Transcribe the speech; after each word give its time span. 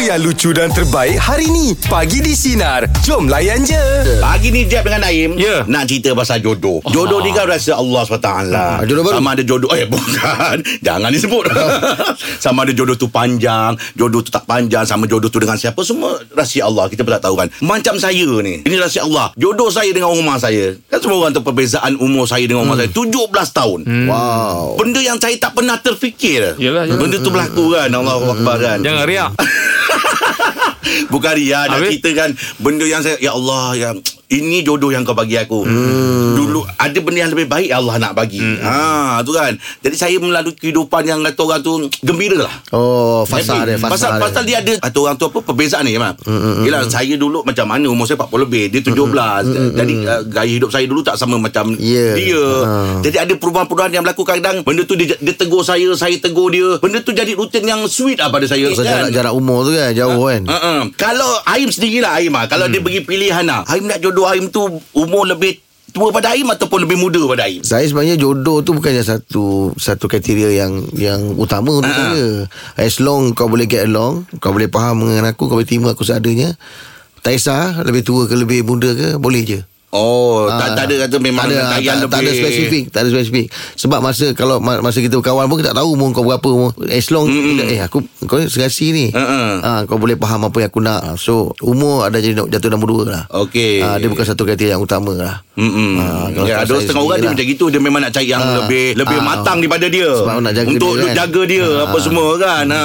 yang 0.00 0.24
lucu 0.24 0.56
dan 0.56 0.72
terbaik 0.72 1.20
hari 1.20 1.44
ni. 1.52 1.76
Pagi 1.84 2.24
di 2.24 2.32
Sinar. 2.32 2.88
Jom 3.04 3.28
layan 3.28 3.60
je. 3.60 3.76
Pagi 4.16 4.48
ni 4.48 4.64
Jeb 4.64 4.88
dengan 4.88 5.04
Naim 5.04 5.36
Ya. 5.36 5.60
Nak 5.62 5.92
cerita 5.92 6.16
pasal 6.16 6.40
jodoh. 6.40 6.80
Jodoh 6.88 7.20
ni 7.20 7.28
kan 7.30 7.44
rasa 7.44 7.76
Allah 7.76 8.00
SWT 8.00 8.24
Ah, 8.48 8.80
jodoh 8.80 9.04
baru? 9.04 9.20
Sama 9.20 9.36
ada 9.36 9.44
jodoh 9.44 9.68
Eh 9.70 9.84
bukan. 9.92 10.56
Jangan 10.80 11.12
disebut. 11.12 11.44
Sama 12.44 12.64
ada 12.64 12.72
jodoh 12.72 12.96
tu 12.96 13.12
panjang 13.12 13.76
Jodoh 13.92 14.24
tu 14.24 14.32
tak 14.32 14.48
panjang 14.48 14.88
Sama 14.88 15.04
jodoh 15.04 15.28
tu 15.28 15.36
dengan 15.36 15.60
siapa. 15.60 15.76
Semua 15.84 16.16
rahsia 16.32 16.64
Allah 16.64 16.88
Kita 16.88 17.04
pun 17.04 17.12
tak 17.12 17.24
tahu 17.28 17.36
kan. 17.36 17.52
Macam 17.60 18.00
saya 18.00 18.24
ni. 18.40 18.64
Ini 18.64 18.76
rahsia 18.80 19.04
Allah. 19.04 19.36
Jodoh 19.36 19.68
saya 19.68 19.92
dengan 19.92 20.16
rumah 20.16 20.40
saya. 20.40 20.80
Kan 20.88 21.04
semua 21.04 21.20
orang 21.20 21.36
tahu 21.36 21.44
Perbezaan 21.44 22.00
umur 22.00 22.24
saya 22.24 22.48
dengan 22.48 22.64
rumah 22.64 22.80
saya. 22.80 22.88
17 22.88 23.04
tahun. 23.52 23.80
Wow. 24.08 24.80
Benda 24.80 25.00
yang 25.04 25.20
saya 25.20 25.36
tak 25.36 25.52
pernah 25.52 25.76
terfikir. 25.76 26.56
Yelah, 26.56 26.88
yelah. 26.88 26.96
Benda 26.96 27.20
tu 27.20 27.28
berlaku 27.28 27.76
kan. 27.76 27.92
Allah 27.92 28.16
Akbar 28.16 28.56
kan. 28.56 28.78
Jangan 28.80 29.04
riak 29.04 29.30
Bukan 31.08 31.32
Ria 31.34 31.66
Nak 31.66 31.78
Habis? 31.78 31.98
cerita 31.98 32.10
kan 32.16 32.30
Benda 32.58 32.84
yang 32.84 33.00
saya 33.00 33.16
Ya 33.18 33.32
Allah 33.32 33.74
yang 33.74 33.96
ini 34.30 34.62
jodoh 34.62 34.94
yang 34.94 35.02
kau 35.02 35.10
bagi 35.12 35.34
aku 35.34 35.66
hmm. 35.66 36.38
Dulu 36.38 36.62
Ada 36.78 36.98
benda 37.02 37.26
yang 37.26 37.32
lebih 37.34 37.50
baik 37.50 37.74
Allah 37.74 37.98
nak 37.98 38.14
bagi 38.14 38.38
hmm. 38.38 38.62
ha, 38.62 39.18
tu 39.26 39.34
kan 39.34 39.58
Jadi 39.82 39.96
saya 39.98 40.16
melalui 40.22 40.54
kehidupan 40.54 41.02
Yang 41.02 41.34
kata 41.34 41.40
orang 41.42 41.60
tu 41.66 41.72
Gembira 42.06 42.46
lah 42.46 42.54
Oh, 42.70 43.26
fasa 43.26 43.66
dia, 43.66 43.74
fasa 43.74 43.90
pasal, 43.90 44.10
dia. 44.14 44.22
pasal 44.22 44.42
dia 44.46 44.56
ada 44.62 44.72
Kata 44.86 44.98
orang 45.02 45.16
tu 45.18 45.26
apa 45.26 45.38
Perbezaan 45.42 45.82
ni 45.82 45.98
Imam 45.98 46.14
mm, 46.14 46.62
Yelah 46.62 46.86
saya 46.86 47.18
dulu 47.18 47.42
Macam 47.42 47.66
mana 47.66 47.90
Umur 47.90 48.06
saya 48.06 48.22
40 48.22 48.46
lebih 48.46 48.64
Dia 48.70 48.80
17 48.86 48.94
mm, 48.94 49.70
Jadi 49.74 49.94
uh, 50.06 50.22
gaya 50.30 50.52
hidup 50.54 50.70
saya 50.70 50.86
dulu 50.86 51.02
Tak 51.02 51.18
sama 51.18 51.34
macam 51.36 51.74
Ya. 51.80 52.14
Dia 52.14 52.42
Ha. 52.60 53.00
Jadi 53.00 53.16
ada 53.16 53.34
perubahan-perubahan 53.40 53.90
Yang 53.94 54.02
berlaku 54.06 54.24
kadang 54.26 54.56
Benda 54.62 54.84
tu 54.84 54.94
dia, 54.94 55.16
dia 55.16 55.34
tegur 55.34 55.64
saya 55.64 55.90
Saya 55.96 56.12
tegur 56.20 56.52
dia 56.52 56.76
Benda 56.78 57.00
tu 57.00 57.10
jadi 57.10 57.32
rutin 57.32 57.64
yang 57.64 57.82
sweet 57.88 58.20
lah 58.20 58.28
pada 58.28 58.44
saya 58.44 58.68
Pasal 58.68 58.84
kan? 58.84 58.92
jarak, 59.08 59.10
jarak 59.16 59.32
umur 59.32 59.64
tu 59.64 59.72
kan 59.72 59.90
Jauh 59.96 60.28
kan 60.28 60.42
Uh-uh. 60.44 60.80
Kalau 60.94 61.30
Aim 61.48 61.72
sendirilah 61.72 62.20
Aim 62.20 62.36
ah. 62.36 62.44
Kalau 62.46 62.68
hmm. 62.68 62.74
dia 62.76 62.80
bagi 62.84 63.00
pilihan 63.02 63.44
lah 63.48 63.64
Aim 63.66 63.88
nak 63.88 63.98
jodoh 63.98 64.19
Aim 64.26 64.48
tu 64.48 64.66
Umur 64.92 65.24
lebih 65.24 65.60
tua 65.90 66.14
pada 66.14 66.32
Aim 66.32 66.46
Ataupun 66.46 66.86
lebih 66.86 66.96
muda 66.96 67.18
pada 67.26 67.48
Aim 67.48 67.60
saya 67.62 67.82
sebenarnya 67.82 68.14
jodoh 68.14 68.62
tu 68.62 68.72
bukannya 68.72 69.02
satu 69.02 69.74
satu 69.74 70.06
kriteria 70.06 70.54
yang 70.54 70.72
yang 70.94 71.20
utama 71.34 71.82
untuk 71.82 71.90
Ha. 71.90 71.98
saya. 72.14 72.28
As 72.78 73.02
long 73.02 73.34
kau 73.34 73.50
boleh 73.50 73.66
get 73.66 73.84
along, 73.84 74.28
kau 74.38 74.54
boleh 74.54 74.70
faham 74.70 75.02
dengan 75.02 75.34
aku, 75.34 75.50
kau 75.50 75.58
boleh 75.58 75.66
terima 75.66 75.92
aku 75.92 76.06
seadanya. 76.06 76.54
Tak 77.20 77.34
kisah 77.34 77.82
lebih 77.82 78.00
tua 78.00 78.24
ke 78.24 78.32
lebih 78.32 78.62
muda 78.62 78.94
ke, 78.94 79.08
boleh 79.18 79.42
je. 79.42 79.60
Oh 79.90 80.46
Ah, 80.46 80.54
tak, 80.56 80.68
tak 80.72 80.84
ada 80.86 80.94
kata 81.02 81.16
memang 81.18 81.44
tak 81.44 81.50
ada, 81.52 81.66
tayang 81.72 81.98
tak, 81.98 82.02
lebih 82.04 82.12
tak 82.12 82.20
ada 82.20 82.32
spesifik 82.32 82.84
Tak 82.88 83.00
ada 83.00 83.08
spesifik 83.10 83.46
Sebab 83.74 83.98
masa 83.98 84.26
Kalau 84.32 84.56
ma- 84.56 84.78
masa 84.78 84.98
kita 84.98 85.14
berkawan 85.14 85.44
pun 85.44 85.58
Kita 85.58 85.68
tak 85.68 85.78
tahu 85.78 85.88
umur 85.92 86.08
kau 86.10 86.22
berapa 86.22 86.46
umur. 86.46 86.70
As 86.86 87.06
long 87.08 87.26
Mm-mm. 87.26 87.58
kita, 87.58 87.62
Eh 87.68 87.80
aku 87.80 87.98
Kau 88.22 88.38
serasi 88.40 88.90
ni 88.90 89.06
Uh-uh. 89.10 89.50
ha, 89.58 89.82
Kau 89.84 89.96
boleh 89.96 90.14
faham 90.14 90.46
apa 90.46 90.56
yang 90.56 90.70
aku 90.70 90.80
nak 90.80 91.00
So 91.16 91.34
umur 91.58 92.04
ada 92.04 92.16
jadi 92.16 92.38
jatuh 92.38 92.70
nombor 92.70 92.88
dua 92.88 93.02
lah 93.04 93.22
Okey. 93.36 93.80
ha, 93.80 93.98
Dia 93.98 94.06
bukan 94.06 94.22
satu 94.24 94.42
kriteria 94.44 94.72
yang 94.72 94.82
utama 94.82 95.10
lah 95.12 95.42
Mm-mm. 95.52 95.98
Ah, 95.98 96.26
kalau 96.30 96.46
ya, 96.46 96.62
ada 96.62 96.72
setengah 96.72 97.02
orang 97.02 97.18
dia 97.18 97.26
sendiri 97.26 97.34
macam 97.36 97.46
gitu 97.50 97.64
Dia 97.68 97.80
memang 97.80 98.00
nak 98.00 98.12
cari 98.12 98.28
yang 98.28 98.40
Ah. 98.40 98.54
lebih 98.62 98.86
Lebih 98.94 99.18
Ah. 99.18 99.24
matang 99.26 99.58
daripada 99.58 99.86
dia 99.86 100.08
Sebab 100.08 100.38
nak 100.38 100.52
jaga 100.52 100.68
Untuk 100.70 100.92
dia 100.94 101.04
kan. 101.04 101.14
jaga 101.18 101.42
dia 101.44 101.66
Ah. 101.66 101.84
Apa 101.84 101.96
semua 101.98 102.28
kan 102.36 102.64
ha. 102.66 102.84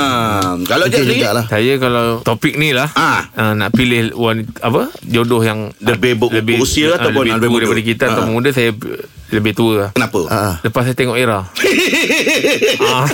Kalau 0.66 0.86
Betul 0.86 0.98
jadi 1.00 1.14
jugalah. 1.16 1.46
Saya 1.46 1.74
kalau 1.78 2.04
topik 2.20 2.58
ni 2.58 2.70
lah 2.72 2.90
Ah. 2.92 3.30
uh, 3.32 3.54
Nak 3.54 3.70
pilih 3.72 4.10
wanita, 4.12 4.50
Apa 4.64 4.90
Jodoh 5.04 5.40
yang 5.40 5.70
Lebih 5.78 6.18
ber- 6.18 6.34
berusia 6.42 6.92
ah, 6.92 6.95
ataupun 6.98 7.24
lebih 7.24 7.34
lebih 7.34 7.42
tua 7.42 7.50
muda? 7.50 7.62
daripada 7.62 7.84
kita 7.84 8.04
Atau 8.08 8.22
Ah. 8.22 8.28
muda 8.28 8.50
Saya 8.50 8.70
lebih 9.28 9.52
tua 9.52 9.74
lah 9.76 9.90
Kenapa? 9.92 10.20
Ah. 10.28 10.54
Lepas 10.62 10.82
saya 10.84 10.96
tengok 10.96 11.16
era 11.16 11.40
ah. 11.42 13.06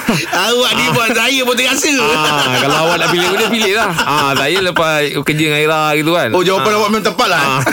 Awak 0.44 0.72
ni 0.74 0.86
buat 0.92 1.10
saya 1.10 1.42
pun 1.42 1.56
terasa 1.56 1.94
ah, 1.94 2.12
Kalau 2.57 2.78
awak 2.83 2.95
nak 2.98 3.10
pilih 3.10 3.28
Dia 3.31 3.48
pilih 3.48 3.74
lah 3.74 3.89
ah, 3.98 4.31
Saya 4.33 4.57
lepas 4.62 4.92
kerja 5.22 5.44
dengan 5.45 5.60
era 5.60 5.81
gitu 5.94 6.12
kan 6.12 6.30
Oh 6.31 6.42
jawapan 6.42 6.68
ah. 6.68 6.78
awak 6.78 6.89
memang 6.89 7.06
tepat 7.06 7.28
lah 7.28 7.42
Ah. 7.42 7.62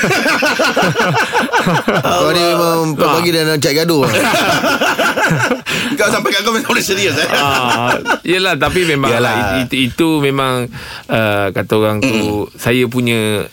Kau 2.01 2.31
ni 2.31 2.43
memang 2.43 2.79
Pagi 2.95 3.31
dah 3.31 3.43
nak 3.45 3.59
cak 3.59 3.75
gaduh 3.77 4.03
Kau 5.99 6.09
sampai 6.09 6.31
kat 6.31 6.41
kau 6.41 6.53
memang 6.53 6.69
boleh 6.69 6.81
serius 6.81 7.17
eh? 7.17 7.29
Ah, 7.31 7.93
yelah 8.23 8.55
tapi 8.55 8.85
memang 8.85 9.11
Yalah. 9.11 9.61
itu, 9.61 9.91
itu 9.91 10.09
memang 10.21 10.71
uh, 11.07 11.47
kata 11.51 11.73
orang 11.75 11.99
tu 11.99 12.17
saya 12.55 12.87
punya 12.87 13.45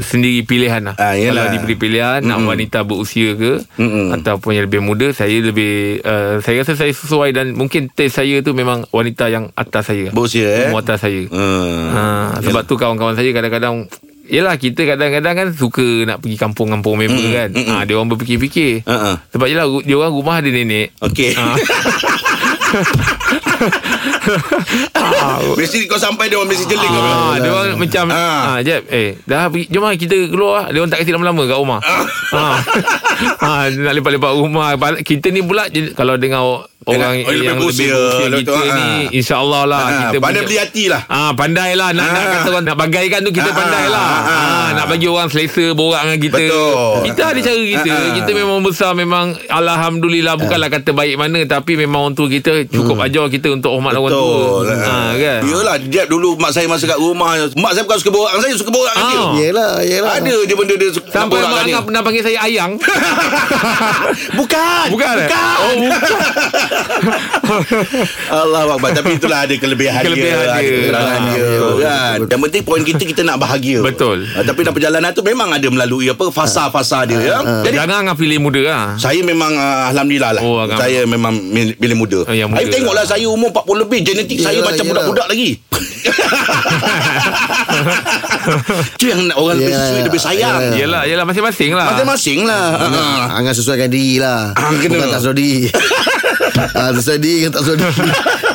sendiri 0.00 0.40
pilihan 0.46 0.80
lah. 0.80 0.96
Ah. 0.96 1.12
Kalau 1.12 1.44
diberi 1.52 1.76
pilihan 1.76 2.20
nak 2.24 2.44
wanita 2.44 2.86
berusia 2.86 3.36
ke 3.36 3.60
Mm-mm. 3.76 4.14
ataupun 4.16 4.56
yang 4.56 4.64
lebih 4.70 4.80
muda, 4.80 5.12
saya 5.12 5.36
lebih 5.42 6.00
uh, 6.02 6.40
saya 6.40 6.64
rasa 6.64 6.78
saya 6.78 6.92
sesuai 6.94 7.34
dan 7.36 7.52
mungkin 7.52 7.92
taste 7.92 8.20
saya 8.22 8.40
tu 8.40 8.56
memang 8.56 8.88
wanita 8.88 9.28
yang 9.28 9.52
atas 9.52 9.92
saya. 9.92 10.08
Berusia, 10.14 10.46
eh? 10.46 10.66
Umur 10.72 10.80
atas 10.84 11.04
saya. 11.04 11.22
Hmm. 11.28 11.88
Ha, 11.92 12.02
sebab 12.40 12.62
tu 12.64 12.80
kawan-kawan 12.80 13.18
saya 13.18 13.30
kadang-kadang 13.34 13.88
Yelah 14.22 14.54
kita 14.54 14.86
kadang-kadang 14.86 15.34
kan 15.34 15.48
Suka 15.50 15.82
nak 16.06 16.22
pergi 16.22 16.38
kampung-kampung 16.38 16.94
member 16.94 17.26
Mm, 17.26 17.34
kan 17.34 17.50
mm, 17.52 17.58
mm. 17.58 17.74
ha, 17.74 17.82
Dia 17.82 17.94
orang 17.98 18.10
berfikir-fikir 18.14 18.86
Ha-ha. 18.86 19.18
Sebab 19.34 19.46
yelah 19.50 19.66
Dia 19.82 19.98
orang 19.98 20.14
rumah 20.14 20.38
ada 20.38 20.46
nenek 20.46 20.94
Okey. 21.02 21.34
Ah. 21.34 21.58
Mesti 25.54 25.86
kau 25.86 25.96
sampai 25.96 26.28
dia 26.28 26.36
orang 26.36 26.50
mesti 26.50 26.64
jeling. 26.64 26.92
Ah, 26.92 27.36
dia 27.36 27.50
orang 27.50 27.76
macam 27.76 28.04
Ah. 28.10 28.56
ah. 28.56 28.58
Jeb, 28.60 28.86
eh, 28.88 29.16
dah 29.24 29.48
pergi, 29.48 29.66
jom 29.68 29.82
lah 29.82 29.94
kita 29.94 30.16
keluar. 30.28 30.68
Dia 30.68 30.78
orang 30.80 30.90
tak 30.90 31.00
kasi 31.00 31.10
lama-lama 31.10 31.42
kat 31.44 31.56
rumah. 31.56 31.80
ah. 32.32 32.56
ah, 33.40 33.62
nak 33.82 33.92
lepak-lepak 33.94 34.32
rumah. 34.32 34.74
Kita 35.00 35.28
ni 35.28 35.40
pula 35.40 35.66
kalau 35.92 36.16
dengar 36.16 36.42
orang 36.82 37.22
lebih 37.22 37.46
yang 37.46 37.56
berusia, 37.56 37.86
lebih 37.86 37.94
berusia 37.94 38.26
betul, 38.26 38.40
kita 38.42 38.58
ah. 38.58 38.74
ni 38.74 38.88
insya-Allah 39.14 39.62
lah 39.64 39.80
Ah, 39.80 39.90
kita 40.02 40.16
pandai 40.18 40.42
beli 40.42 40.58
hati 40.58 40.84
lah. 40.90 41.02
Ah, 41.06 41.30
pandai 41.32 41.70
lah 41.72 41.94
nak, 41.94 42.02
nak 42.04 42.18
Ah. 42.18 42.32
kata 42.34 42.48
orang 42.50 42.64
nak 42.64 42.76
bagaikan 42.76 43.20
tu 43.22 43.30
kita 43.30 43.46
Ah, 43.46 43.54
pandai 43.54 43.84
lah. 43.86 44.02
ah, 44.02 44.18
ah. 44.18 44.42
Ah, 44.42 44.68
nak 44.74 44.86
bagi 44.88 45.06
orang 45.06 45.28
selesa 45.28 45.70
borak 45.72 46.02
dengan 46.02 46.18
kita. 46.20 46.42
Betul. 46.42 46.94
Kita 47.06 47.22
ada 47.24 47.38
cara 47.40 47.62
kita. 47.62 47.86
Ah, 47.88 48.02
ah. 48.02 48.12
Kita 48.18 48.30
memang 48.32 48.58
besar 48.60 48.90
memang 48.92 49.26
alhamdulillah 49.46 50.34
bukanlah 50.34 50.68
kata 50.68 50.90
baik 50.90 51.14
mana 51.16 51.40
tapi 51.44 51.72
memang 51.76 52.00
orang 52.04 52.16
tua 52.18 52.26
kita 52.26 52.61
cukup 52.64 52.96
ajar 53.00 53.24
kita 53.28 53.48
untuk 53.50 53.70
hormat 53.70 53.92
orang 53.92 54.10
tua. 54.10 54.62
Betul. 54.62 54.78
Ah, 54.82 55.12
kan? 55.12 55.40
Yelah, 55.42 55.76
Jeb 55.80 56.06
dulu 56.08 56.36
mak 56.36 56.50
saya 56.50 56.66
masa 56.66 56.84
kat 56.84 56.96
rumah. 56.96 57.34
Mak 57.50 57.72
saya 57.72 57.82
bukan 57.82 57.98
suka 57.98 58.10
borak 58.10 58.30
dengan 58.30 58.42
saya, 58.42 58.54
suka 58.54 58.70
borak 58.70 58.92
dengan 58.92 59.04
Ah. 59.04 59.12
dia. 59.12 59.42
Yelah 59.42 59.72
Yelah 59.82 60.12
Ada 60.14 60.36
je 60.42 60.54
benda 60.54 60.74
dia 60.74 60.90
suka 60.90 61.08
Sampai 61.08 61.36
borak 61.36 61.42
mak 61.42 61.50
dengan 61.50 61.62
dia. 61.62 61.72
Angah 61.72 61.82
pernah 61.84 62.00
panggil 62.02 62.22
saya 62.22 62.38
ayang. 62.42 62.72
Bukan. 64.38 64.86
Bukan, 64.90 65.14
eh? 65.14 65.20
Bukan. 65.24 65.56
Oh, 65.58 65.74
bukan. 65.78 66.18
Allah 68.32 68.60
Akbar. 68.68 68.90
Tapi 68.92 69.10
itulah 69.14 69.38
ada 69.40 69.54
kelebihan, 69.54 70.02
Kelebihan 70.02 70.36
dia. 70.36 70.44
dia. 70.44 70.52
Ada 70.52 70.70
kekurangan 70.70 71.10
Ah, 71.12 71.20
dia. 71.24 71.42
betul, 71.42 71.72
kan? 71.78 72.12
betul, 72.14 72.28
Yang 72.28 72.40
penting 72.42 72.62
poin 72.62 72.82
kita, 72.82 73.02
kita 73.04 73.22
nak 73.22 73.38
bahagia. 73.38 73.78
Betul. 73.80 74.18
Ah, 74.30 74.42
tapi 74.42 74.58
dalam 74.62 74.74
perjalanan 74.74 75.10
tu 75.10 75.22
memang 75.22 75.48
ada 75.50 75.66
melalui 75.66 76.06
apa 76.08 76.24
fasa-fasa 76.28 77.04
dia. 77.04 77.18
ya. 77.18 77.36
Jadi, 77.62 77.76
Jangan 77.76 77.96
Angah 78.02 78.16
pilih 78.16 78.38
muda 78.38 78.60
lah. 78.62 78.84
saya 78.96 79.20
memang 79.20 79.52
uh, 79.52 79.88
Alhamdulillah 79.88 80.30
lah 80.34 80.42
Oh, 80.42 80.64
Saya 80.70 81.04
memang 81.04 81.34
pilih 81.74 81.96
muda 81.96 82.18
Oh, 82.22 82.34
yang 82.34 82.51
Saya 82.52 82.66
tengoklah 82.68 82.98
lah. 82.98 83.04
Saya 83.08 83.26
umur 83.26 83.48
40 83.50 83.82
lebih 83.82 83.98
Genetik 84.02 84.38
saya 84.38 84.54
Yelah, 84.54 84.66
macam 84.68 84.82
yelah. 84.82 84.94
budak-budak 84.94 85.26
lagi 85.28 85.50
Itu 88.92 89.04
yang 89.06 89.20
nak 89.26 89.36
orang 89.36 89.56
lebih 89.56 89.70
Yelah, 89.70 89.88
sweet 89.88 90.04
Lebih 90.04 90.20
sayang 90.20 90.54
yelah. 90.58 90.76
Yelah, 90.76 91.02
yelah 91.06 91.24
masing-masing 91.24 91.70
lah. 91.72 91.86
Masing-masing 91.90 92.38
lah 92.44 92.64
Ah. 92.74 93.34
Angah 93.34 93.52
sesuaikan 93.52 93.88
diri 93.88 94.18
lah 94.18 94.52
Ah. 94.52 94.70
Bukan 94.70 95.08
tak 95.08 95.18
sesuai 95.18 95.34
diri 95.34 95.68
ah, 96.78 96.90
Sesuai 96.92 97.18
diri 97.18 97.38
tak 97.48 97.60
sesuai 97.62 97.76
diri 97.78 97.92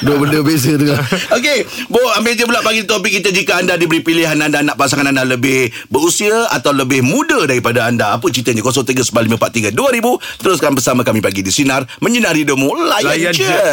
Dua 0.03 0.15
benda 0.21 0.39
beza 0.45 0.77
tu 0.77 0.85
kan 0.85 0.99
Okey, 1.37 1.59
Bo 1.89 1.99
ambil 2.17 2.33
je 2.37 2.43
pula 2.45 2.61
bagi 2.61 2.83
topik 2.85 3.21
kita 3.21 3.29
jika 3.33 3.61
anda 3.61 3.77
diberi 3.79 4.01
pilihan 4.01 4.37
anda 4.37 4.61
nak 4.61 4.77
pasangan 4.77 5.09
anda 5.09 5.23
lebih 5.25 5.69
berusia 5.89 6.49
atau 6.51 6.73
lebih 6.73 7.01
muda 7.01 7.45
daripada 7.49 7.87
anda. 7.89 8.13
Apa 8.17 8.29
ceritanya? 8.29 8.61
0395432000. 8.61 10.43
Teruskan 10.43 10.71
bersama 10.75 11.01
kami 11.01 11.19
pagi 11.23 11.41
di 11.41 11.51
sinar 11.53 11.85
menyinari 12.03 12.45
hidupmu. 12.45 12.69
Layan, 12.75 13.07
Layan 13.13 13.33
je. 13.33 13.47
je. 13.47 13.69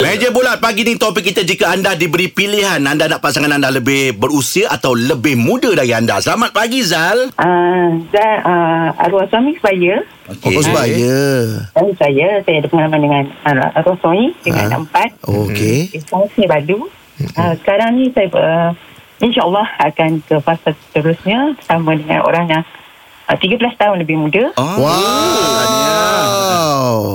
Meja 0.00 0.28
bulat 0.32 0.58
pagi 0.62 0.86
ni 0.86 0.96
topik 0.96 1.26
kita 1.26 1.42
jika 1.44 1.74
anda 1.74 1.92
diberi 1.98 2.30
pilihan 2.32 2.80
anda 2.82 3.10
nak 3.10 3.20
pasangan 3.20 3.52
anda 3.52 3.68
lebih 3.68 4.16
berusia 4.16 4.70
atau 4.72 4.96
lebih 4.96 5.36
muda 5.36 5.72
dari 5.74 5.92
anda. 5.92 6.18
Selamat 6.22 6.54
pagi 6.56 6.80
Zal. 6.86 7.32
Uh, 7.36 8.00
dan 8.10 8.34
uh, 8.44 9.04
arwah 9.04 9.26
suami 9.28 9.56
saya 9.60 10.02
Oh 10.26 10.34
kau 10.42 10.58
sebaya 10.58 11.22
dan 11.70 11.86
saya 11.94 12.42
saya 12.42 12.56
ada 12.58 12.66
pengalaman 12.66 12.98
dengan 12.98 13.24
uh, 13.46 13.94
suami 14.02 14.34
dengan 14.42 14.58
Ah. 14.58 14.66
anak 14.66 14.80
empat 14.90 15.08
Okey. 15.22 15.86
Okay. 15.94 16.02
saya 16.02 16.26
ni 16.34 16.46
badu. 16.50 16.78
Uh, 17.38 17.54
sekarang 17.62 17.94
ni 17.94 18.10
saya 18.10 18.26
uh, 18.34 18.70
insyaAllah 19.18 19.64
akan 19.80 20.20
ke 20.20 20.36
fasa 20.42 20.74
seterusnya 20.74 21.54
sama 21.62 21.94
dengan 21.94 22.26
orang 22.26 22.44
yang 22.50 22.62
uh, 23.24 23.36
13 23.38 23.56
tahun 23.78 23.96
lebih 24.02 24.16
muda. 24.18 24.50
Oh, 24.58 24.76
Wow. 24.82 24.92
Uh, 26.66 27.05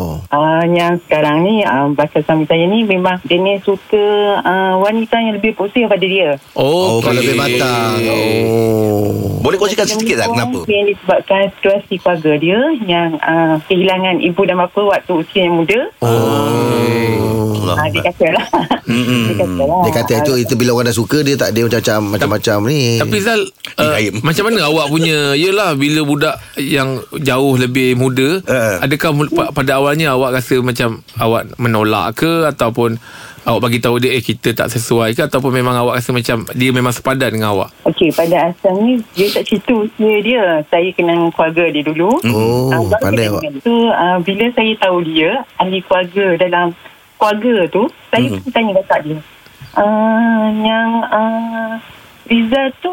yang 0.81 0.97
sekarang 1.05 1.45
ni 1.45 1.61
uh, 1.61 1.93
bahasa 1.93 2.25
suami 2.25 2.49
saya 2.49 2.65
ni 2.65 2.81
memang 2.81 3.21
ni 3.29 3.61
suka 3.61 4.05
uh, 4.41 4.75
wanita 4.81 5.21
yang 5.21 5.37
lebih 5.37 5.53
berusia 5.53 5.85
pada 5.85 6.05
dia. 6.05 6.41
Oh, 6.57 6.97
Oh, 6.97 6.99
Kau 6.99 7.13
lebih 7.13 7.37
matang. 7.37 8.01
Oh. 8.09 9.37
Boleh 9.45 9.57
kongsikan 9.61 9.85
sedikit 9.85 10.21
tak 10.21 10.33
kenapa? 10.33 10.65
Yang 10.65 10.97
disebabkan 10.97 11.49
situasi 11.57 11.93
keluarga 12.01 12.31
dia 12.37 12.59
yang 12.85 13.09
uh, 13.21 13.61
kehilangan 13.69 14.21
ibu 14.21 14.41
dan 14.45 14.57
bapa 14.57 14.81
waktu 14.81 15.11
usia 15.21 15.45
yang 15.45 15.61
muda. 15.61 15.79
Oh 16.01 17.50
Allah. 17.71 17.79
Ah, 17.79 17.87
dia 17.87 18.01
kata 18.03 18.25
lah. 18.29 18.45
dia 18.85 19.35
kata 19.37 19.63
lah. 19.63 19.81
Dia 19.81 19.91
kata 19.93 20.13
itu 20.19 20.33
itu 20.37 20.53
bila 20.55 20.71
orang 20.73 20.87
dah 20.87 20.95
suka 20.95 21.17
dia 21.21 21.35
tak 21.35 21.51
dia 21.51 21.63
macam 21.63 21.99
macam-macam 22.11 22.57
ni. 22.67 22.99
Tapi 22.99 23.17
Zal 23.17 23.41
uh. 23.77 23.95
Macam 24.21 24.43
mana 24.47 24.67
awak 24.67 24.87
punya 24.87 25.33
Yelah 25.33 25.73
bila 25.73 26.01
budak 26.01 26.35
Yang 26.55 27.05
jauh 27.17 27.55
lebih 27.55 27.93
muda 27.93 28.41
Eh. 28.41 28.75
Adakah 28.81 29.13
pada 29.51 29.77
awalnya 29.77 30.11
Awak 30.11 30.31
rasa 30.33 30.55
macam 30.59 30.99
Awak 31.15 31.55
menolak 31.55 32.17
ke 32.17 32.47
Ataupun 32.47 32.97
Awak 33.41 33.59
bagi 33.59 33.79
tahu 33.79 33.97
dia 33.97 34.13
Eh 34.13 34.21
kita 34.21 34.51
tak 34.51 34.69
sesuai 34.69 35.13
ke 35.13 35.25
Ataupun 35.25 35.49
memang 35.51 35.73
awak 35.75 35.97
rasa 35.97 36.11
macam 36.11 36.45
Dia 36.51 36.69
memang 36.69 36.91
sepadan 36.91 37.31
dengan 37.31 37.53
awak 37.53 37.69
Okey, 37.83 38.11
pada 38.11 38.49
asalnya 38.49 39.01
dia 39.13 39.27
tak 39.29 39.43
cerita 39.43 39.73
usia 39.73 40.13
dia. 40.21 40.43
Saya 40.67 40.89
kenal 40.93 41.27
keluarga 41.31 41.65
dia 41.67 41.81
dulu. 41.81 42.13
Oh, 42.23 42.69
Ah, 42.69 42.79
baru 42.79 43.01
pandai 43.01 43.25
dia 43.25 43.31
awak. 43.33 43.41
Tu 43.59 43.73
uh, 43.73 44.17
bila 44.21 44.45
saya 44.53 44.73
tahu 44.77 44.97
dia 45.03 45.31
ahli 45.57 45.79
keluarga 45.81 46.25
dalam 46.37 46.67
keluarga 47.21 47.69
tu, 47.69 47.85
saya 48.09 48.25
Hmm. 48.25 48.41
hmm. 48.41 48.49
tanya 48.49 48.71
kakak 48.81 48.99
dia. 49.05 49.17
Uh, 49.71 50.45
yang 50.65 50.89
uh, 51.05 51.77
Rizal 52.25 52.73
tu 52.81 52.89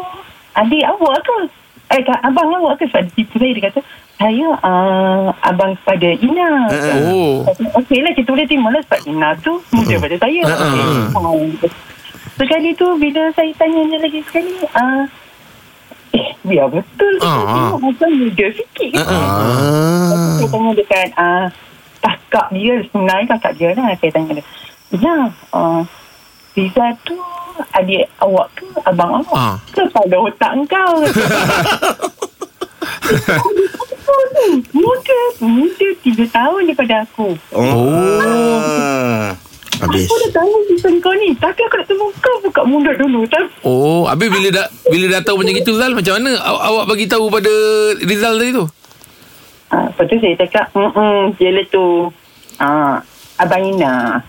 adik 0.53 0.85
awak 0.85 1.17
ke? 1.25 1.37
Eh, 1.89 2.05
abang 2.21 2.53
awak 2.53 2.77
ke? 2.77 2.85
Sebab 2.87 3.09
tipu 3.17 3.41
saya 3.41 3.57
dia 3.57 3.65
kata, 3.65 3.81
saya 4.15 4.47
uh, 4.61 5.33
abang 5.41 5.73
kepada 5.81 6.13
Ina. 6.13 6.69
Oh 7.09 7.41
Okey 7.81 8.05
lah, 8.05 8.13
kita 8.13 8.29
boleh 8.29 8.45
terima 8.45 8.69
lah 8.69 8.85
sebab 8.85 9.01
Ina 9.09 9.29
tu 9.41 9.57
muda 9.73 9.97
pada 9.97 10.15
saya. 10.21 10.41
Okay. 10.45 11.71
Sekali 12.37 12.69
tu 12.77 12.85
bila 12.95 13.33
saya 13.33 13.51
tanya 13.57 13.81
dia 13.83 13.97
lagi 13.99 14.21
sekali, 14.23 14.53
uh, 14.71 15.03
eh, 16.13 16.29
biar 16.45 16.69
betul. 16.69 17.13
Ah, 17.19 17.27
ah. 17.27 17.43
tengok 17.73 17.79
macam 17.91 18.09
muda 18.13 18.45
sikit. 18.53 18.91
Uh, 18.95 19.03
Ah. 19.03 20.37
saya 20.37 20.47
tanya 20.47 20.71
dekat 20.77 21.07
uh, 21.17 21.45
kakak 21.99 22.47
dia, 22.51 22.73
sebenarnya 22.85 23.25
kakak 23.35 23.53
dia 23.55 23.69
lah. 23.73 23.93
Saya 23.95 24.11
tanya 24.11 24.33
dia, 24.35 24.45
Ya, 24.89 25.15
uh, 25.53 25.81
Riza 26.57 26.85
tu 27.05 27.13
adik 27.71 28.09
awak 28.17 28.49
ke 28.57 28.65
abang 28.83 29.21
awak? 29.21 29.37
Ah. 29.37 29.55
Kepada 29.69 30.17
otak 30.17 30.51
kau. 30.65 30.95
muda, 34.73 35.19
muda 35.39 35.87
tiga 36.01 36.25
tahun 36.31 36.61
daripada 36.65 37.05
aku. 37.05 37.37
Oh. 37.53 39.29
Habis. 39.79 40.05
Aku 40.05 40.15
dah 40.19 40.31
tahu 40.35 40.51
season 40.67 40.99
kau 40.99 41.15
ni 41.15 41.31
Tapi 41.39 41.55
aku 41.63 41.79
nak 41.79 41.87
tunggu 41.87 42.11
kau 42.19 42.35
buka 42.43 42.67
mulut 42.67 42.99
dulu 42.99 43.23
Tapi 43.31 43.47
Oh 43.63 44.03
Habis 44.03 44.27
bila 44.27 44.51
dah 44.51 44.67
Bila 44.91 45.07
dah 45.07 45.23
tahu 45.23 45.39
macam 45.39 45.55
itu 45.55 45.71
Zal 45.71 45.95
Macam 45.95 46.19
mana 46.19 46.35
aw- 46.35 46.63
Awak 46.67 46.85
bagi 46.91 47.07
tahu 47.07 47.31
pada 47.31 47.47
Rizal 48.03 48.35
tadi 48.35 48.51
tu 48.51 48.67
ah, 49.69 49.85
Lepas 49.89 50.05
tu 50.05 50.15
saya 50.19 50.35
cakap 50.37 50.65
Mm-mm, 50.73 51.33
Dia 51.37 51.49
lah 51.53 51.65
tu. 51.69 52.09
Ah, 52.59 53.01
Abang 53.39 53.63
Ina. 53.63 54.19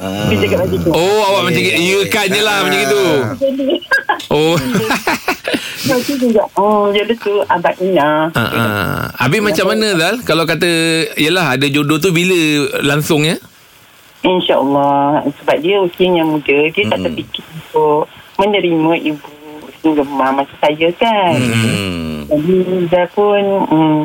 Dia 0.00 0.36
cakap 0.40 0.64
macam 0.64 0.78
tu. 0.80 0.90
Oh 0.96 1.20
awak 1.28 1.50
macam 1.50 1.60
Ya 1.60 2.00
kan 2.08 2.26
je 2.30 2.40
lah 2.40 2.64
Macam 2.64 2.80
itu 2.80 3.04
Oh. 4.30 4.54
Lepas 5.80 6.00
tu 6.06 6.12
dia 6.16 6.28
cakap 6.32 6.48
Oh 6.56 6.88
dia 6.88 7.04
lah 7.04 7.16
tu 7.20 7.34
Abang 7.46 7.76
Ina. 7.82 8.10
Ah, 8.32 8.40
ah. 8.40 8.96
Habis 9.20 9.40
macam 9.44 9.76
mana 9.76 9.92
Zal? 9.98 10.16
Kalau 10.24 10.44
kata 10.48 10.68
Yelah 11.20 11.58
ada 11.58 11.66
jodoh 11.68 12.00
tu 12.00 12.10
Bila 12.10 12.70
langsungnya 12.80 13.36
InsyaAllah. 14.20 15.24
Sebab 15.40 15.56
dia 15.64 15.80
usianya 15.80 16.24
muda 16.24 16.58
Dia 16.72 16.84
tak 16.88 17.00
terfikir 17.04 17.44
Untuk 17.44 18.08
Menerima 18.40 18.92
ibu 19.04 19.28
mom 19.84 20.36
Macam 20.36 20.56
saya 20.60 20.88
kan. 20.96 21.36
Hmm. 21.40 22.28
Jadi 22.28 22.56
Zah 22.92 23.08
pun 23.10 23.42
mm, 23.64 24.00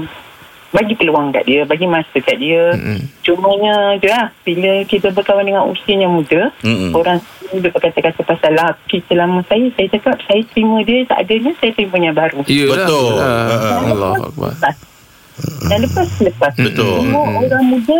bagi 0.76 0.94
peluang 1.00 1.32
kat 1.32 1.48
dia, 1.48 1.64
bagi 1.64 1.88
masa 1.88 2.20
kat 2.20 2.36
dia. 2.36 2.76
Mm-mm. 2.76 3.00
Cumanya 3.24 3.96
je 3.96 4.12
lah, 4.12 4.28
bila 4.44 4.84
kita 4.84 5.08
berkawan 5.16 5.48
dengan 5.48 5.72
usia 5.72 5.96
yang 5.96 6.12
muda, 6.12 6.52
Mm-mm. 6.60 6.92
orang 6.92 7.24
selalu 7.24 7.72
berkata-kata 7.72 8.22
pasal 8.28 8.52
laki 8.60 9.00
selama 9.08 9.40
saya, 9.48 9.72
saya 9.80 9.88
cakap 9.96 10.20
saya 10.28 10.44
terima 10.52 10.84
dia, 10.84 11.08
tak 11.08 11.24
adanya 11.24 11.56
saya 11.64 11.72
terima 11.72 11.96
yang 12.04 12.12
baru. 12.12 12.44
Ya 12.52 12.68
Betul. 12.68 13.16
ah. 13.24 13.88
Allah 13.88 14.12
Akbar 14.20 14.52
Lepas. 14.52 14.76
Dan 15.72 15.80
lepas 15.84 16.10
lepas. 16.20 16.54
Betul. 16.60 17.08
Semua 17.08 17.24
orang 17.40 17.66
muda, 17.72 18.00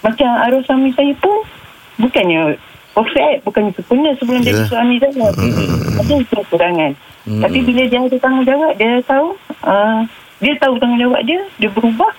macam 0.00 0.28
arwah 0.40 0.62
suami 0.64 0.90
saya 0.96 1.12
pun, 1.20 1.36
bukannya 2.00 2.56
perfect, 2.96 3.44
bukannya 3.44 3.70
sempurna 3.76 4.10
sebelum 4.16 4.40
jadi 4.40 4.60
Yalah. 4.64 4.68
suami 4.72 4.94
saya. 4.96 5.28
Ada 6.00 6.14
kekurangan. 6.32 6.92
Tapi 7.20 7.58
bila 7.62 7.82
dia 7.86 8.00
ada 8.00 8.16
tanggungjawab, 8.16 8.72
dia 8.80 8.92
tahu, 9.04 9.36
uh, 9.68 10.00
dia 10.40 10.54
tahu 10.58 10.74
tanggungjawab 10.80 11.20
dia, 11.24 11.40
dia 11.60 11.70
berubah. 11.70 12.10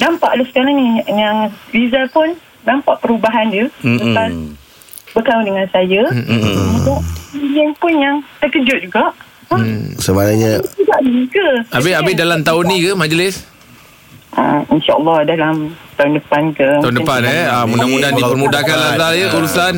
Nampaklah 0.00 0.44
sekarang 0.50 0.74
ni, 0.74 0.86
yang 1.06 1.52
Rizal 1.70 2.10
pun 2.10 2.34
nampak 2.66 2.98
perubahan 2.98 3.52
dia. 3.52 3.68
Lepas 3.84 4.30
berkawan 5.14 5.46
dengan 5.46 5.66
saya. 5.70 6.02
Mm-mm. 6.10 6.82
Dia 7.54 7.70
pun 7.78 7.92
yang 7.94 8.18
terkejut 8.42 8.82
juga. 8.82 9.14
Ha, 9.52 9.60
Sebenarnya 10.00 10.58
tidak 10.74 10.98
ni 11.04 11.28
ke? 11.30 11.46
Habis, 11.70 11.92
habis 11.94 12.14
dalam 12.16 12.40
tahun 12.42 12.64
ni 12.66 12.76
ke 12.82 12.92
majlis 12.96 13.54
Uh, 14.34 14.66
InsyaAllah 14.66 15.22
dalam 15.30 15.70
tahun 15.94 16.12
depan 16.16 16.42
ke. 16.50 16.68
Tahun 16.78 16.94
depan 16.94 17.18
tu. 17.18 17.28
eh 17.28 17.44
ah, 17.44 17.64
Mudah-mudahan 17.64 18.12
dipermudahkan 18.12 18.76
lah 18.76 18.90
Zal 18.94 19.12
ya 19.14 19.26
Urusan 19.30 19.74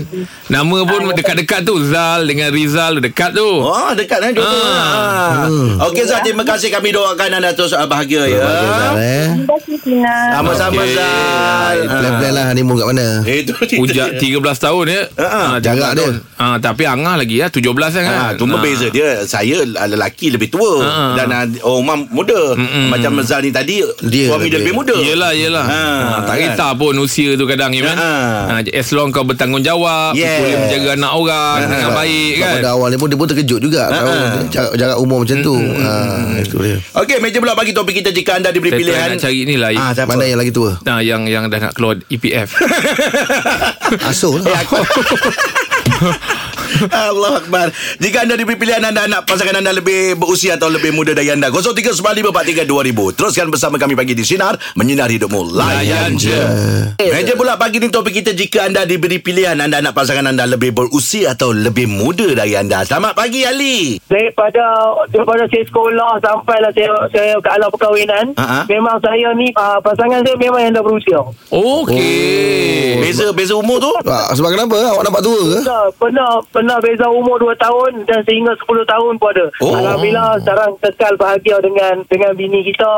Nama 0.47 0.79
pun 0.83 1.01
dekat-dekat 1.11 1.61
tu 1.63 1.75
Zal 1.83 2.25
dengan 2.25 2.49
Rizal 2.49 2.99
Dekat 2.99 3.33
tu 3.33 3.45
Oh 3.45 3.91
dekat 3.93 4.19
eh 4.21 4.31
jodoh. 4.33 4.49
Ah. 4.49 5.45
Ah. 5.45 5.87
Okey 5.87 6.03
Zat 6.03 6.23
terima 6.23 6.43
kasih 6.43 6.69
kami 6.69 6.91
doakan 6.91 7.29
anda 7.33 7.51
terus 7.51 7.71
ah, 7.71 7.85
bahagia 7.85 8.25
ya. 8.25 8.41
Bahagia 8.41 8.71
Zal 8.73 8.95
eh 8.97 9.27
Terima 9.29 9.47
kasih 9.53 9.77
Tina. 9.79 10.15
Sama-sama 10.33 10.75
Okey. 10.79 10.95
Zal. 10.95 11.77
Plan-plan 11.87 12.33
lah 12.33 12.45
honeymoon 12.49 12.77
kat 12.77 12.87
mana 12.89 13.07
Itu 13.23 13.53
Ujak 13.77 14.09
13 14.17 14.27
tahun 14.57 14.85
ya 14.87 15.03
Ah, 15.15 15.25
Ah, 15.27 15.57
jarak 15.59 15.91
13 15.93 15.97
dia. 15.97 16.09
ah, 16.37 16.57
Tapi 16.57 16.83
Angah 16.85 17.15
lagi 17.17 17.37
ya 17.37 17.47
17 17.47 17.63
kan 17.97 18.05
Ha, 18.07 18.35
cuma 18.35 18.57
Ah. 18.57 18.63
beza 18.63 18.87
dia 18.89 19.23
Saya 19.23 19.63
lelaki 19.63 20.29
lebih 20.29 20.49
tua 20.49 20.73
Ha. 20.79 21.03
Dan 21.15 21.29
uh, 21.29 21.45
oh, 21.63 21.81
muda 21.83 22.55
Mm-mm. 22.55 22.89
Macam 22.89 23.19
Zal 23.21 23.41
ni 23.41 23.51
tadi 23.51 23.83
Dia 24.03 24.27
Suami 24.27 24.47
dia 24.47 24.57
lebih- 24.57 24.71
lebih 24.71 24.75
muda 24.75 24.95
Yelah 24.97 25.33
yelah 25.33 25.65
Ha, 25.67 25.83
ha, 26.09 26.23
Tak 26.23 26.33
kan? 26.33 26.43
kisah 26.47 26.71
pun 26.73 26.95
usia 26.97 27.35
tu 27.35 27.45
kadang 27.45 27.71
ya 27.71 27.83
kan 27.85 27.97
Ha. 27.97 28.13
ha, 28.49 28.55
As 28.63 28.89
long 28.91 29.11
kau 29.11 29.23
bertanggungjawab 29.23 30.13
Yes. 30.13 30.39
Boleh 30.39 30.57
menjaga 30.59 30.91
anak 30.95 31.13
orang 31.13 31.57
Ha. 31.57 31.67
Dengan 31.67 31.91
baik 31.93 32.33
Sebab 32.33 32.41
kan 32.41 32.55
Pada 32.57 32.71
awal 32.73 32.89
ni 32.89 32.97
pun 32.97 33.07
Dia 33.07 33.17
pun 33.17 33.27
terkejut 33.27 33.61
juga 33.61 33.83
Tahu 33.89 34.11
jarak, 34.49 34.73
jarak 34.75 34.97
umur 34.97 35.19
macam 35.21 35.39
tu 35.41 35.55
ha, 35.55 35.93
Itu 36.37 36.57
dia 36.59 36.77
Okey 36.95 37.17
meja 37.19 37.39
pula 37.39 37.53
bagi 37.53 37.73
topik 37.73 37.95
kita 37.97 38.11
Jika 38.11 38.37
anda 38.37 38.49
diberi 38.49 38.71
Saya 38.71 38.81
pilihan 38.81 39.07
nak 39.09 39.21
cari 39.21 39.41
ni 39.43 39.55
lah 39.55 39.71
Ah, 39.73 39.91
siapa? 39.91 40.09
Mana 40.09 40.25
yang 40.25 40.39
lagi 40.39 40.51
tua 40.51 40.79
Nah, 40.83 40.99
yang 40.99 41.25
yang 41.25 41.47
dah 41.47 41.59
nak 41.59 41.73
keluar 41.73 41.99
EPF. 42.07 42.49
Asuh 44.03 44.39
lah 44.43 44.63
Allah 46.87 47.39
Akbar. 47.39 47.69
Jika 47.97 48.23
anda 48.23 48.35
diberi 48.35 48.57
pilihan 48.57 48.83
Anda 48.83 49.07
nak 49.07 49.25
pasangan 49.25 49.57
anda 49.57 49.73
lebih 49.73 50.17
berusia 50.17 50.55
Atau 50.55 50.69
lebih 50.69 50.93
muda 50.93 51.13
dari 51.13 51.29
anda 51.29 51.49
0395432000 51.49 53.17
Teruskan 53.17 53.47
bersama 53.49 53.77
kami 53.77 53.95
pagi 53.95 54.13
di 54.13 54.23
Sinar 54.23 54.57
Menyinar 54.75 55.09
hidupmu. 55.09 55.53
Layan 55.53 56.15
je. 56.15 56.37
Meja 56.99 57.33
pula 57.35 57.57
pagi 57.57 57.79
ni 57.79 57.89
topik 57.89 58.13
kita 58.15 58.33
Jika 58.33 58.67
anda 58.67 58.83
diberi 58.83 59.17
pilihan 59.17 59.57
Anda 59.57 59.81
nak 59.81 59.93
pasangan 59.93 60.27
anda 60.27 60.45
lebih 60.45 60.73
berusia 60.73 61.33
Atau 61.33 61.53
lebih 61.53 61.87
muda 61.87 62.29
dari 62.35 62.55
anda. 62.55 62.83
Selamat 62.83 63.15
pagi 63.15 63.43
Ali. 63.43 63.97
Daripada 64.07 64.65
daripada 65.09 65.47
saya 65.47 65.65
sekolah 65.65 66.11
sampailah 66.19 66.71
saya 66.71 66.91
saya 67.09 67.35
ke 67.37 67.49
alam 67.49 67.69
perkahwinan 67.69 68.27
Ha-ha. 68.35 68.65
memang 68.67 68.97
saya 68.99 69.31
ni 69.33 69.53
uh, 69.53 69.79
pasangan 69.79 70.21
saya 70.21 70.37
memang 70.37 70.61
yang 70.61 70.73
dah 70.73 70.83
berusia. 70.83 71.21
Okey. 71.49 72.99
Beza 72.99 73.31
beza 73.31 73.55
umur 73.55 73.79
tu? 73.79 73.93
Ah, 74.03 74.33
Sebab 74.33 74.51
kenapa? 74.51 74.75
Awak 74.75 75.03
nampak 75.05 75.23
tua 75.23 75.39
ke? 75.39 75.59
Pernah 75.97 76.31
pernah 76.49 76.66
pernah 76.67 76.83
beza 76.83 77.07
umur 77.07 77.39
2 77.39 77.55
tahun 77.57 77.91
dan 78.11 78.27
sehingga 78.27 78.51
10 78.59 78.67
tahun 78.85 79.13
pun 79.23 79.31
ada 79.31 79.47
Oh. 79.63 79.79
alhamdulillah 79.79 80.35
sekarang 80.43 80.75
kekal 80.83 81.15
bahagia 81.15 81.63
dengan 81.63 82.03
dengan 82.11 82.35
bini 82.35 82.67
kita 82.67 82.91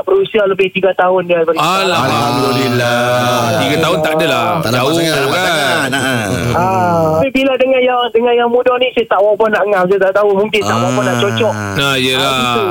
berusia 0.00 0.48
lebih 0.48 0.72
3 0.72 0.96
tahun 0.96 1.28
dia 1.28 1.44
daripada 1.44 1.60
kita. 1.60 1.92
Alhamdulillah. 1.92 3.60
Tiga 3.60 3.76
tahun 3.84 3.98
tak 4.00 4.12
adalah. 4.16 4.44
Tak 4.64 4.70
Jauh 4.72 4.92
sangat, 4.96 5.28
kan. 5.28 5.88
Ha. 5.92 6.14
Ah, 6.56 7.20
tapi 7.20 7.28
bila 7.36 7.52
dengan 7.60 7.80
yang 7.84 8.00
dengan 8.10 8.32
yang 8.34 8.48
muda 8.48 8.72
ni 8.80 8.88
saya 8.96 9.04
tak 9.04 9.20
berapa 9.20 9.44
nak 9.52 9.62
ngam 9.68 9.84
saya 9.86 10.00
tak 10.00 10.14
tahu 10.16 10.30
mungkin 10.32 10.60
tak 10.64 10.76
berapa 10.80 11.00
nak 11.02 11.16
cocok 11.20 11.52
Nah, 11.52 11.92
Ah, 11.92 11.96
yelah. 12.00 12.32
gitu. 12.32 12.64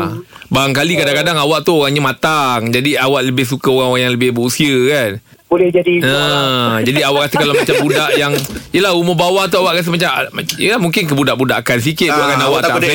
Barangkali 0.51 0.93
kadang-kadang 0.97 1.37
awak 1.37 1.63
tu 1.63 1.71
orangnya 1.77 2.01
matang. 2.01 2.73
Jadi 2.73 2.97
awak 2.97 3.21
lebih 3.23 3.45
suka 3.45 3.69
orang-orang 3.69 4.03
yang 4.03 4.13
lebih 4.17 4.33
berusia 4.33 4.73
kan. 4.89 5.11
Boleh 5.51 5.67
jadi 5.67 5.99
Ha, 5.99 6.79
jadi 6.79 7.03
awak 7.03 7.27
rasa 7.27 7.35
kalau 7.35 7.51
macam 7.51 7.75
budak 7.83 8.09
yang 8.15 8.31
Yelah 8.71 8.95
umur 8.95 9.19
bawah 9.19 9.51
tu 9.51 9.59
awak 9.59 9.75
rasa 9.75 9.91
macam 9.91 10.07
Yelah 10.55 10.79
mungkin 10.79 11.03
kebudak-budakan 11.03 11.77
sikit 11.83 12.07
tu 12.07 12.15
Ah, 12.15 12.25
akan 12.25 12.39
awak 12.47 12.59
tak 12.63 12.79
ke, 12.79 12.87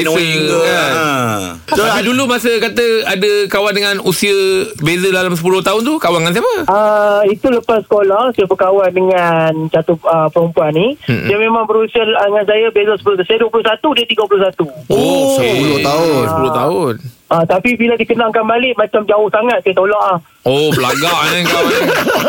kan. 0.64 0.92
ah. 0.96 1.40
So, 1.68 1.84
Tapi 1.84 2.00
dulu 2.08 2.24
masa 2.24 2.48
kata 2.56 2.84
ada 3.04 3.30
kawan 3.52 3.72
dengan 3.76 3.94
usia 4.00 4.32
beza 4.80 5.12
dalam 5.12 5.36
10 5.36 5.44
tahun 5.60 5.80
tu 5.84 6.00
Kawan 6.00 6.24
dengan 6.24 6.32
siapa? 6.32 6.54
Ah, 6.66 7.20
itu 7.28 7.44
lepas 7.44 7.84
sekolah 7.84 8.32
saya 8.32 8.48
berkawan 8.48 8.88
dengan 8.88 9.52
satu 9.68 10.00
uh, 10.00 10.32
perempuan 10.32 10.72
ni. 10.72 10.96
Mm-mm. 11.04 11.28
Dia 11.28 11.36
memang 11.36 11.68
berusia 11.68 12.00
dengan 12.02 12.40
saya 12.42 12.72
beza 12.72 12.96
10 12.96 13.04
tahun. 13.20 13.26
Saya 13.28 13.38
21 13.44 13.96
dia 14.00 14.06
31. 14.08 14.64
Oh, 14.88 15.36
okay. 15.36 15.52
10 15.76 15.84
tahun. 15.84 16.24
10 16.40 16.56
tahun 16.56 16.94
Ah, 17.26 17.42
tapi 17.42 17.74
bila 17.74 17.98
dikenangkan 17.98 18.46
balik 18.46 18.78
macam 18.78 19.02
jauh 19.02 19.26
sangat 19.26 19.58
saya 19.58 19.74
tolak 19.74 19.98
ah. 19.98 20.18
Oh 20.46 20.70
belagak 20.70 21.10
kan 21.10 21.42
kau 21.42 21.58
ni 21.58 21.78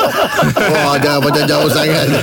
Wah 0.73 0.97
jangan 0.97 1.21
macam 1.21 1.43
jauh 1.45 1.69
sangat 1.69 2.05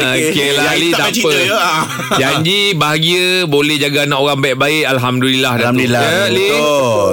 Okey 0.00 0.48
lah 0.50 0.64
Yang 0.64 0.72
Ali 0.72 0.88
tak 0.90 1.00
tak 1.02 1.10
apa 1.12 1.28
ya. 1.28 1.52
Ah. 1.52 1.82
Janji 2.20 2.72
bahagia 2.72 3.44
Boleh 3.44 3.76
jaga 3.76 4.08
anak 4.08 4.16
orang 4.18 4.40
baik-baik 4.40 4.84
Alhamdulillah. 4.88 5.52
Alhamdulillah. 5.60 6.00
ya, 6.00 6.20
Ali. 6.24 6.48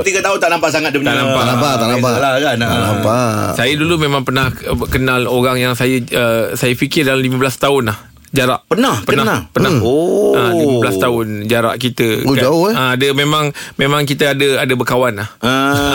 Tiga 0.03 0.23
tahun 0.23 0.37
tak 0.39 0.49
nampak 0.49 0.69
sangat 0.71 0.89
dia 0.91 0.99
punya. 0.99 1.11
Tak 1.11 1.17
nampak. 1.19 1.35
Tak 1.35 1.47
nampak 1.51 1.71
Tak 1.73 1.87
nampak 1.89 2.11
Lah, 2.15 2.31
kan? 2.33 2.55
Tak 2.55 2.69
Ah. 2.69 2.79
nampak 2.87 3.31
Saya 3.59 3.73
dulu 3.75 3.93
memang 3.99 4.21
pernah 4.23 4.47
uh, 4.47 4.87
kenal 4.87 5.27
orang 5.27 5.59
yang 5.59 5.73
saya 5.75 5.99
uh, 5.99 6.55
saya 6.55 6.71
fikir 6.73 7.03
dalam 7.03 7.19
15 7.19 7.35
tahun 7.59 7.91
lah 7.91 8.10
jarak. 8.31 8.63
Pernah? 8.65 8.95
Pernah. 9.03 9.23
Kenal? 9.23 9.39
Pernah. 9.51 9.71
Oh. 9.81 10.33
Ha, 10.33 10.55
15 10.55 10.97
tahun 10.97 11.25
jarak 11.45 11.75
kita. 11.77 12.23
Oh, 12.23 12.33
jauh, 12.33 12.67
eh? 12.67 12.73
Ha, 12.73 12.95
dia 12.95 13.11
memang 13.11 13.47
memang 13.75 14.03
kita 14.03 14.31
ada 14.31 14.59
ada 14.59 14.73
berkawan 14.73 15.15
lah. 15.15 15.29
Ah. 15.37 15.51
Ha, 15.71 15.87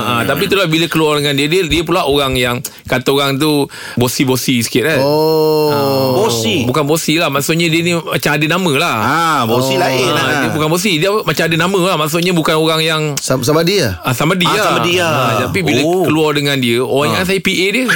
ha, 0.00 0.22
tapi 0.22 0.46
itulah 0.46 0.66
bila 0.66 0.86
keluar 0.86 1.18
dengan 1.18 1.34
dia 1.34 1.46
dia 1.46 1.62
dia 1.62 1.82
pula 1.82 2.02
orang 2.04 2.34
yang 2.34 2.56
kata 2.86 3.08
orang 3.08 3.36
tu 3.36 3.66
bosi-bosi 3.94 4.60
sikit 4.60 4.86
kan. 4.86 4.98
Oh 5.00 6.22
Bosi. 6.22 6.62
Bukan 6.64 6.84
bosi 6.84 7.16
lah 7.16 7.28
Maksudnya 7.28 7.66
dia 7.66 7.80
ni 7.80 7.94
Macam 7.94 8.30
ada 8.30 8.46
nama 8.46 8.72
lah 8.76 8.96
Ah, 9.00 9.40
bosi 9.44 9.74
Oh. 9.74 9.78
lain 9.78 10.06
Ah, 10.08 10.14
lah. 10.14 10.24
Dia 10.40 10.50
bukan 10.50 10.68
bosi 10.68 10.92
Dia 10.96 11.10
macam 11.12 11.44
ada 11.44 11.56
nama 11.56 11.80
lah 11.80 11.96
Maksudnya 11.96 12.32
bukan 12.32 12.54
orang 12.54 12.80
yang 12.80 13.02
Sama, 13.16 13.42
sama 13.42 13.60
dia 13.62 13.98
Ah, 14.00 14.10
sama 14.10 14.34
dia 14.34 14.50
Ah, 14.50 14.58
sama 14.60 14.78
dia. 14.82 15.06
Ah, 15.06 15.32
Tapi 15.46 15.62
bila 15.62 15.80
Oh. 15.80 16.02
keluar 16.04 16.34
dengan 16.34 16.54
dia 16.56 16.82
Orang 16.82 17.14
ingat 17.14 17.24
saya 17.26 17.40
PA 17.40 17.66
dia 17.68 17.86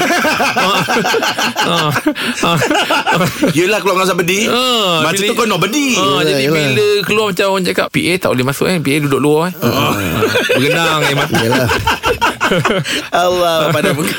Ah. 0.54 0.80
Ah. 1.64 1.90
Ah. 2.42 2.58
Yelah 3.52 3.80
keluar 3.84 3.94
dengan 3.94 4.08
somebody. 4.08 4.40
Ah, 4.46 5.04
Masa 5.04 5.14
bila- 5.14 5.28
tu 5.28 5.34
kau 5.34 5.46
nobody. 5.46 5.86
Ah, 5.92 6.00
Yelah, 6.00 6.20
jadi 6.24 6.42
yelah. 6.42 6.56
bila 6.56 6.86
keluar 7.04 7.26
macam 7.28 7.46
orang 7.50 7.64
cakap 7.64 7.86
PA 7.88 8.12
tak 8.16 8.28
boleh 8.32 8.44
masuk 8.44 8.64
kan 8.64 8.80
PA 8.80 8.96
duduk 8.98 9.20
luar 9.20 9.40
kan 9.46 9.52
ah. 9.62 9.92
Bergenang 10.50 11.00
air 11.02 11.14
mata 11.14 11.36
Yelah 11.36 11.68
Allah 13.24 13.70
pada 13.70 13.90
muka 13.92 14.14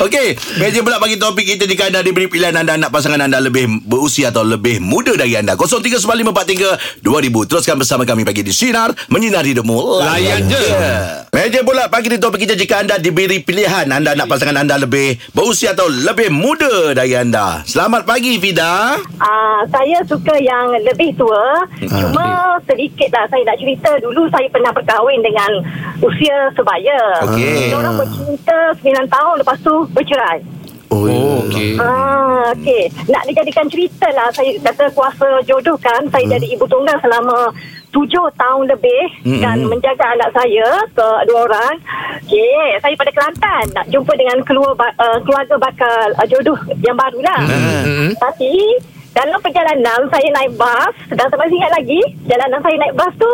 Okey 0.00 0.36
Meja 0.56 0.80
pula 0.80 0.98
bagi 0.98 1.16
topik 1.16 1.44
kita 1.46 1.64
Jika 1.64 1.88
anda 1.88 2.00
diberi 2.00 2.26
pilihan 2.26 2.54
Anda 2.54 2.76
nak 2.76 2.90
pasangan 2.90 3.20
anda 3.20 3.38
Lebih 3.38 3.84
berusia 3.84 4.28
atau 4.28 4.42
lebih 4.42 4.80
muda 4.80 5.14
dari 5.14 5.34
anda 5.34 5.54
0395432000 5.56 7.50
Teruskan 7.50 7.76
bersama 7.76 8.02
kami 8.02 8.22
Pagi 8.22 8.42
di 8.42 8.52
Sinar 8.52 8.92
Menyinar 9.08 9.44
hidupmu 9.44 10.00
Layan 10.00 10.46
je. 10.46 10.64
Meja 11.30 11.60
pula 11.62 11.88
pagi 11.88 12.08
di 12.08 12.18
topik 12.18 12.44
kita 12.44 12.54
Jika 12.54 12.82
anda 12.82 12.96
diberi 12.96 13.40
pilihan 13.40 13.88
Anda 13.88 14.14
nak 14.14 14.28
pasangan 14.28 14.56
anda 14.56 14.76
Lebih 14.76 15.18
berusia 15.32 15.72
atau 15.72 15.86
lebih 15.86 16.30
muda 16.30 16.92
dari 16.92 17.14
anda 17.14 17.62
Selamat 17.64 18.04
pagi 18.04 18.36
Fida 18.38 18.96
Ah, 19.16 19.62
saya 19.70 20.02
suka 20.04 20.34
yang 20.36 20.74
lebih 20.82 21.14
tua. 21.14 21.64
Cuma 21.80 22.58
sedikit 22.66 23.08
lah 23.14 23.24
saya 23.30 23.42
nak 23.46 23.56
cerita. 23.56 23.90
Dulu 24.02 24.26
saya 24.28 24.46
pernah 24.50 24.74
berkahwin 24.74 25.20
dengan 25.22 25.50
usia 26.02 26.50
sebaya. 26.52 27.00
Okey. 27.24 27.53
Kita 27.56 27.76
orang 27.76 27.94
bercinta 27.96 28.58
9 28.76 29.06
tahun 29.08 29.34
lepas 29.40 29.58
tu 29.60 29.74
bercerai. 29.90 30.38
Oh, 30.92 31.02
Oh 31.02 31.08
ya. 31.10 31.22
okey 31.42 31.70
Ah, 31.76 32.44
okey. 32.54 32.82
Nak 33.08 33.26
dijadikan 33.26 33.66
cerita 33.66 34.06
lah. 34.12 34.30
Saya 34.30 34.54
kata 34.60 34.94
kuasa 34.94 35.42
jodoh 35.42 35.74
kan. 35.76 36.06
Saya 36.08 36.38
jadi 36.38 36.46
ibu 36.54 36.64
tunggal 36.64 36.94
selama 37.00 37.50
tujuh 37.90 38.26
tahun 38.34 38.66
lebih 38.66 39.02
Mm-mm. 39.22 39.38
dan 39.38 39.62
menjaga 39.66 40.02
anak 40.14 40.30
saya 40.30 40.66
ke 40.90 41.08
dua 41.26 41.46
orang. 41.46 41.74
Okey, 42.22 42.78
saya 42.78 42.94
pada 42.94 43.10
Kelantan 43.10 43.64
nak 43.70 43.86
jumpa 43.86 44.12
dengan 44.14 44.38
keluarga, 44.42 44.90
uh, 44.98 45.18
keluarga 45.22 45.54
bakal 45.58 46.06
uh, 46.14 46.26
jodoh 46.26 46.58
yang 46.80 46.94
baru 46.94 47.18
lah. 47.22 47.40
Mm-mm. 47.42 48.14
Tapi 48.18 48.52
dalam 49.14 49.38
perjalanan 49.38 50.10
saya 50.10 50.28
naik 50.34 50.52
bas. 50.58 50.94
Dan 51.08 51.24
saya 51.30 51.38
masih 51.38 51.56
ingat 51.56 51.72
lagi 51.72 52.00
jalanan 52.26 52.60
saya 52.60 52.76
naik 52.76 52.94
bas 52.98 53.12
tu 53.14 53.32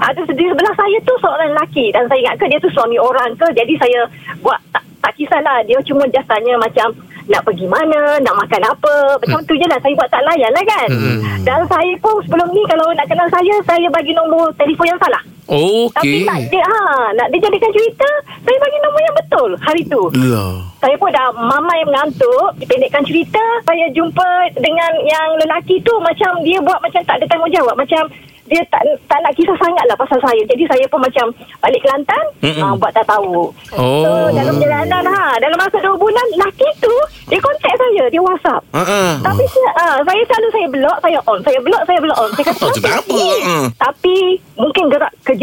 ada 0.00 0.20
di 0.24 0.44
sebelah 0.48 0.74
saya 0.74 0.96
tu 1.04 1.14
seorang 1.20 1.52
lelaki. 1.52 1.92
Dan 1.92 2.08
saya 2.08 2.18
ingat 2.24 2.36
ke 2.40 2.44
dia 2.48 2.58
tu 2.58 2.72
suami 2.72 2.96
orang 2.96 3.36
ke. 3.36 3.46
Jadi 3.52 3.76
saya 3.76 4.08
buat 4.40 4.58
tak, 4.72 4.82
tak 5.04 5.12
kisahlah. 5.20 5.60
Dia 5.68 5.78
cuma 5.84 6.08
just 6.08 6.26
tanya 6.26 6.56
macam 6.56 6.88
nak 7.28 7.44
pergi 7.46 7.68
mana? 7.68 8.18
Nak 8.24 8.34
makan 8.34 8.62
apa? 8.64 8.94
Macam 9.22 9.38
tu 9.44 9.54
je 9.54 9.66
lah. 9.68 9.78
Saya 9.78 9.92
buat 9.94 10.08
tak 10.08 10.24
layan 10.24 10.50
lah 10.50 10.64
kan. 10.66 10.88
Hmm. 10.90 11.20
dan 11.44 11.60
saya 11.68 11.92
pun 12.00 12.16
sebelum 12.24 12.48
ni 12.52 12.62
kalau 12.68 12.88
nak 12.96 13.06
kenal 13.08 13.28
saya 13.32 13.54
saya 13.64 13.86
bagi 13.92 14.12
nombor 14.12 14.52
telefon 14.56 14.88
yang 14.92 15.00
salah 15.00 15.22
tapi 15.50 15.90
Okey 15.90 16.18
nak 16.30 16.38
dia 16.46 16.62
ha, 16.62 17.10
nak 17.18 17.26
dia 17.34 17.38
jadikan 17.42 17.70
cerita 17.74 18.08
saya 18.40 18.56
bagi 18.56 18.78
nombor 18.82 19.02
yang 19.02 19.16
betul 19.18 19.50
hari 19.60 19.82
tu 19.86 20.02
Lah 20.30 20.70
saya 20.80 20.96
pun 20.96 21.12
dah 21.12 21.28
mamai 21.36 21.84
mengantuk 21.84 22.56
Dipendekkan 22.56 23.04
cerita 23.04 23.42
Saya 23.68 23.84
jumpa 23.92 24.48
dengan 24.56 24.90
yang 25.04 25.36
lelaki 25.36 25.76
tu 25.84 25.92
Macam 26.00 26.40
dia 26.40 26.56
buat 26.64 26.80
macam 26.80 27.04
tak 27.04 27.20
ada 27.20 27.28
tanggungjawab 27.28 27.76
Macam 27.76 28.08
dia 28.50 28.66
tak 28.66 28.82
tak 29.06 29.22
nak 29.22 29.30
kisah 29.38 29.54
sangat 29.62 29.86
lah 29.86 29.94
pasal 29.94 30.18
saya 30.18 30.42
Jadi 30.42 30.66
saya 30.66 30.82
pun 30.90 30.98
macam 30.98 31.30
Balik 31.62 31.86
Kelantan 31.86 32.24
uh, 32.42 32.74
Buat 32.74 32.90
tak 32.90 33.06
tahu 33.06 33.54
Oh. 33.78 34.02
So 34.02 34.10
dalam 34.34 34.58
perjalanan 34.58 35.06
ha, 35.06 35.38
Dalam 35.38 35.54
masa 35.54 35.78
2 35.78 35.86
bulan 35.94 36.24
Lelaki 36.34 36.66
tu 36.82 36.90
Dia 37.30 37.38
kontak 37.38 37.70
saya 37.78 38.10
Dia 38.10 38.18
whatsapp 38.18 38.58
uh-uh. 38.74 39.22
tapi 39.22 39.44
saya, 39.46 39.70
uh, 39.78 39.96
saya 40.02 40.22
selalu 40.26 40.48
saya 40.50 40.66
block, 40.66 40.96
saya 40.98 41.18
on. 41.30 41.38
Saya 41.46 41.58
block, 41.62 41.82
saya 41.86 41.98
block 42.02 42.18
on. 42.18 42.30
Saya 42.34 42.44
kata, 42.50 42.64
Oh, 42.66 42.72
sebab 42.74 42.92
apa? 42.98 43.14
ni?" 43.14 43.30
Hmm. 43.46 43.66
Tapi 43.78 43.99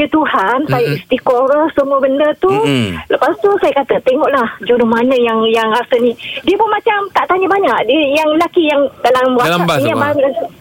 Tuhan, 0.07 0.57
saya 0.67 0.87
istiqorah 0.93 1.67
semua 1.71 1.97
benda 1.97 2.27
tu. 2.37 2.49
Mm-mm. 2.49 2.95
Lepas 3.07 3.33
tu 3.37 3.49
saya 3.59 3.73
kata, 3.77 3.99
tengoklah 4.01 4.47
jodoh 4.63 4.85
mana 4.85 5.13
yang 5.13 5.39
yang 5.47 5.67
rasa 5.69 5.95
ni. 5.97 6.11
Dia 6.41 6.55
pun 6.55 6.67
macam 6.67 7.07
tak 7.11 7.25
tanya 7.25 7.45
banyak. 7.45 7.79
Dia 7.85 7.99
yang 8.15 8.29
lelaki 8.33 8.63
yang 8.65 8.81
dalam 9.01 9.33
Dalam 9.33 9.63
WhatsApp 9.63 9.67
bas 9.67 9.79
ni 9.79 9.91
tu, 9.91 9.97
ah? 9.97 10.13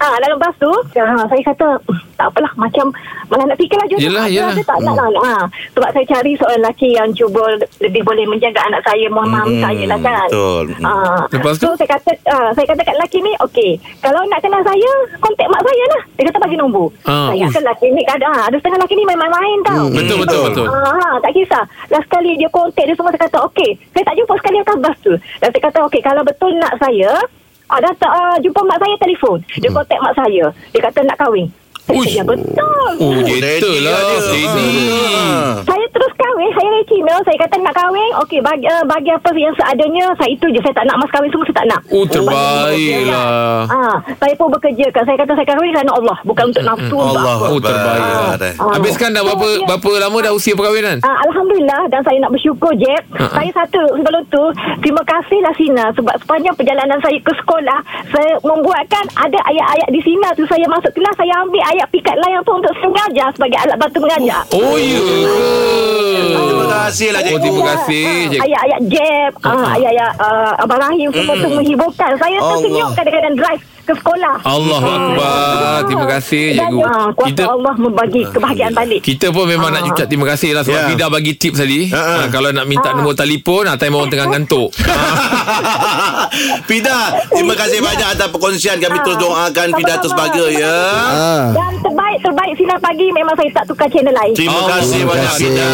ah, 0.02 0.16
dalam 0.18 0.36
bas 0.36 0.54
tu. 0.56 0.72
Ah, 0.96 1.24
saya 1.26 1.42
kata, 1.44 1.66
"Hmm, 1.82 2.00
tak 2.14 2.26
apalah 2.28 2.52
macam 2.56 2.86
malah 3.26 3.44
nak 3.44 3.58
fikirlah 3.58 3.86
jodoh. 3.86 4.02
Yelah, 4.02 4.24
ada, 4.24 4.34
yelah. 4.34 4.54
ada 4.54 4.62
tak 4.62 4.78
nak 4.82 4.94
lah. 4.94 5.08
Ah, 5.18 5.44
sebab 5.74 5.88
saya 5.90 6.04
cari 6.06 6.32
seorang 6.34 6.60
lelaki 6.62 6.88
yang 6.94 7.08
cuba 7.12 7.42
lebih 7.80 8.02
boleh 8.02 8.24
menjaga 8.24 8.60
anak 8.64 8.82
saya, 8.86 9.06
memahami 9.10 9.58
Mm-mm, 9.58 9.64
saya 9.64 9.84
lah 9.86 9.98
kan. 10.00 10.28
betul. 10.30 10.66
Ah, 10.82 11.20
Lepas 11.30 11.54
tu? 11.58 11.66
So 11.66 11.74
saya 11.74 11.88
kata 11.92 12.10
uh, 12.26 12.50
Saya 12.54 12.66
kata 12.66 12.82
kat 12.82 12.94
lelaki 12.94 13.18
ni 13.20 13.32
Okey 13.40 13.70
Kalau 13.98 14.20
nak 14.26 14.40
kenal 14.40 14.62
saya 14.62 14.90
Kontak 15.18 15.46
mak 15.46 15.62
saya 15.62 15.84
lah 15.90 16.02
Dia 16.14 16.24
kata 16.30 16.38
bagi 16.38 16.56
nombor 16.56 16.86
Ah, 17.02 17.30
Saya 17.30 17.48
kata 17.48 17.58
lelaki 17.62 17.86
ni 17.92 18.02
ah, 18.06 18.16
Ada 18.46 18.56
setengah 18.56 18.78
lelaki 18.78 18.94
ni 18.94 19.04
main-main 19.36 19.58
tau. 19.64 19.84
Hmm, 19.86 19.96
betul, 19.96 20.16
betul, 20.24 20.40
betul. 20.50 20.66
Ah, 20.72 21.16
tak 21.20 21.32
kisah. 21.36 21.64
Last 21.92 22.06
sekali 22.08 22.32
dia 22.40 22.48
kontak 22.48 22.84
dia 22.88 22.96
semua 22.96 23.12
Saya 23.12 23.22
kata 23.28 23.38
okey 23.52 23.70
Saya 23.92 24.04
tak 24.04 24.16
jumpa 24.16 24.34
sekali 24.40 24.56
atas 24.60 24.76
bas 24.80 24.96
tu. 25.04 25.12
Dan 25.40 25.48
saya 25.52 25.62
kata 25.68 25.78
okey 25.86 26.00
Kalau 26.02 26.22
betul 26.24 26.52
nak 26.56 26.74
saya 26.80 27.10
ah, 27.68 27.80
datang, 27.82 28.12
ah, 28.12 28.36
Jumpa 28.40 28.60
mak 28.64 28.78
saya 28.80 28.94
telefon. 28.98 29.38
Dia 29.60 29.70
kontak 29.70 29.98
mak 30.00 30.16
saya. 30.16 30.44
Dia 30.72 30.80
kata 30.80 31.00
nak 31.04 31.18
kahwin 31.20 31.48
Uish. 31.88 32.12
kata, 32.12 32.18
ya 32.18 32.24
betul. 32.24 32.90
Oh 32.96 33.12
ready 33.14 33.36
jeta 33.36 33.70
lah 33.78 33.92
lah. 33.92 34.02
dia. 34.08 34.20
Steady 34.20 34.68
Ah. 35.06 35.52
saya 35.62 35.86
terus 35.88 36.12
kahwin 36.14 36.50
Saya 36.50 36.68
dari 36.68 36.86
Cina. 36.86 37.14
Saya 37.20 37.36
kata 37.38 37.54
nak 37.58 37.74
kahwin 37.74 38.10
Okey 38.18 38.40
bagi, 38.40 38.64
uh, 38.64 38.84
bagi 38.84 39.10
apa 39.10 39.28
yang 39.32 39.52
seadanya 39.54 40.06
Saya 40.16 40.30
itu 40.30 40.46
je. 40.48 40.60
Saya 40.60 40.74
tak 40.74 40.86
nak 40.86 40.96
mas 40.96 41.10
kahwin 41.10 41.28
semua 41.28 41.44
Saya 41.44 41.56
tak 41.56 41.66
nak. 41.66 41.80
Oh 41.88 42.04
terbaik 42.04 43.00
lah. 43.06 43.60
Ah, 43.66 43.96
saya 44.16 44.32
pun 44.34 44.48
bekerja 44.50 44.86
kan. 44.90 45.02
Saya 45.04 45.16
kata 45.16 45.32
saya 45.34 45.46
kahwin 45.46 45.70
kerana 45.70 45.92
Allah, 45.92 46.16
bukan 46.22 46.44
untuk 46.48 46.64
nafsu. 46.64 46.96
Untuk 46.96 47.20
Allah. 47.20 47.36
Oh 47.46 47.60
terbaik 47.60 48.02
lah 48.02 48.34
Ah. 48.56 48.72
Habis 48.72 48.94
kan 48.96 49.12
dah 49.12 49.22
berapa 49.22 49.46
So, 49.46 49.62
Berapa 49.64 49.90
lama 50.00 50.18
dah 50.20 50.32
usia 50.32 50.52
perkahwinan? 50.52 50.96
Ah, 51.02 51.20
Alhamdulillah. 51.22 51.86
Dan 51.86 52.00
saya 52.02 52.18
nak 52.18 52.32
bersyukur 52.32 52.72
Jeb. 52.74 53.02
Ha-ha. 53.14 53.36
Saya 53.36 53.50
satu 53.54 53.82
sebelum 53.94 54.22
tu 54.26 54.42
Terima 54.80 55.02
kasihlah 55.04 55.52
Sina. 55.54 55.84
Sebab 55.92 56.14
sepanjang 56.18 56.54
perjalanan 56.54 56.98
saya 56.98 57.18
ke 57.18 57.32
sekolah 57.36 57.78
Saya 58.08 58.32
membuatkan 58.42 59.04
ada 59.14 59.38
ayat-ayat 59.44 59.88
di 59.90 60.00
Sina 60.00 60.32
tu. 60.32 60.48
Saya 60.48 60.64
masuk 60.66 60.90
kelas 60.90 61.14
Saya 61.14 61.32
ambil 61.38 61.60
ayat 61.62 61.75
pikat 61.86 62.16
layang 62.18 62.40
tu 62.40 62.52
Untuk 62.52 62.72
saya 62.72 62.86
mengajar 62.86 63.28
Sebagai 63.30 63.58
alat 63.58 63.76
bantu 63.76 63.98
mengajar 64.00 64.40
Oh 64.50 64.74
ya 64.74 64.98
ke? 64.98 65.18
Terima 66.26 66.66
kasih 66.72 67.08
lah 67.10 67.20
Oh 67.20 67.26
cikgu 67.26 67.40
terima 67.42 67.62
kasih 67.68 68.04
Ah, 68.06 68.26
cikgu. 68.26 68.42
Ayat-ayat 68.42 68.80
Jeb 68.86 69.32
ah, 69.42 69.68
Ayat-ayat 69.74 70.12
uh, 70.18 70.52
Abang 70.58 70.80
Rahim 70.80 71.08
Semua 71.10 71.34
tu 71.36 71.48
menghibaukan 71.50 72.10
Saya 72.14 72.36
Allah. 72.36 72.48
tersenyum 72.54 72.88
kadang-kadang 72.92 73.34
drive 73.36 73.62
ke 73.86 73.94
sekolah. 73.94 74.34
Allah 74.42 74.82
Akbar. 74.82 75.78
Terima 75.86 76.06
kasih 76.08 76.44
Dan, 76.50 76.66
cikgu. 76.66 76.78
ah, 76.82 77.06
Kuasa 77.08 77.28
Kita 77.28 77.42
Allah 77.46 77.74
membagi 77.76 78.20
kebahagiaan 78.26 78.74
balik. 78.74 79.00
Kita 79.00 79.26
pun 79.30 79.46
memang 79.46 79.70
nak 79.70 79.80
Ah. 79.80 79.88
ucap 79.88 80.06
terima 80.06 80.26
kasih 80.26 80.50
lah 80.50 80.62
Sebab 80.62 80.74
Ya. 80.76 80.86
Fida 80.88 81.06
bagi 81.06 81.32
tips 81.32 81.58
tadi. 81.58 81.80
Ha, 81.86 81.96
ha. 81.96 82.14
ha, 82.16 82.26
Kalau 82.26 82.50
nak 82.50 82.66
minta 82.66 82.90
nombor 82.90 83.14
telefon 83.14 83.64
ah, 83.64 83.76
Time 83.76 83.94
orang 83.94 84.10
tengah 84.10 84.28
ngantuk. 84.28 84.68
Fida 86.66 86.98
Terima 87.28 87.54
kasih 87.54 87.78
banyak 87.80 88.08
atas 88.10 88.28
perkongsian. 88.28 88.76
Kami 88.78 88.98
terus 89.00 89.16
doakan 89.16 89.68
Fida 89.72 89.94
terus 89.96 90.12
bahagia 90.12 90.46
ya. 90.52 90.76
Ah. 90.96 91.44
Dan 91.52 91.72
terbaik 91.80 92.18
Terbaik 92.18 92.52
sinar 92.56 92.78
pagi 92.78 93.06
Memang 93.10 93.34
saya 93.34 93.50
tak 93.52 93.64
tukar 93.66 93.86
channel 93.86 94.10
lain. 94.12 94.34
Terima 94.34 94.60
kasih 94.68 94.98
terima 94.98 95.12
banyak 95.14 95.30
kasih, 95.30 95.46
Fida. 95.46 95.68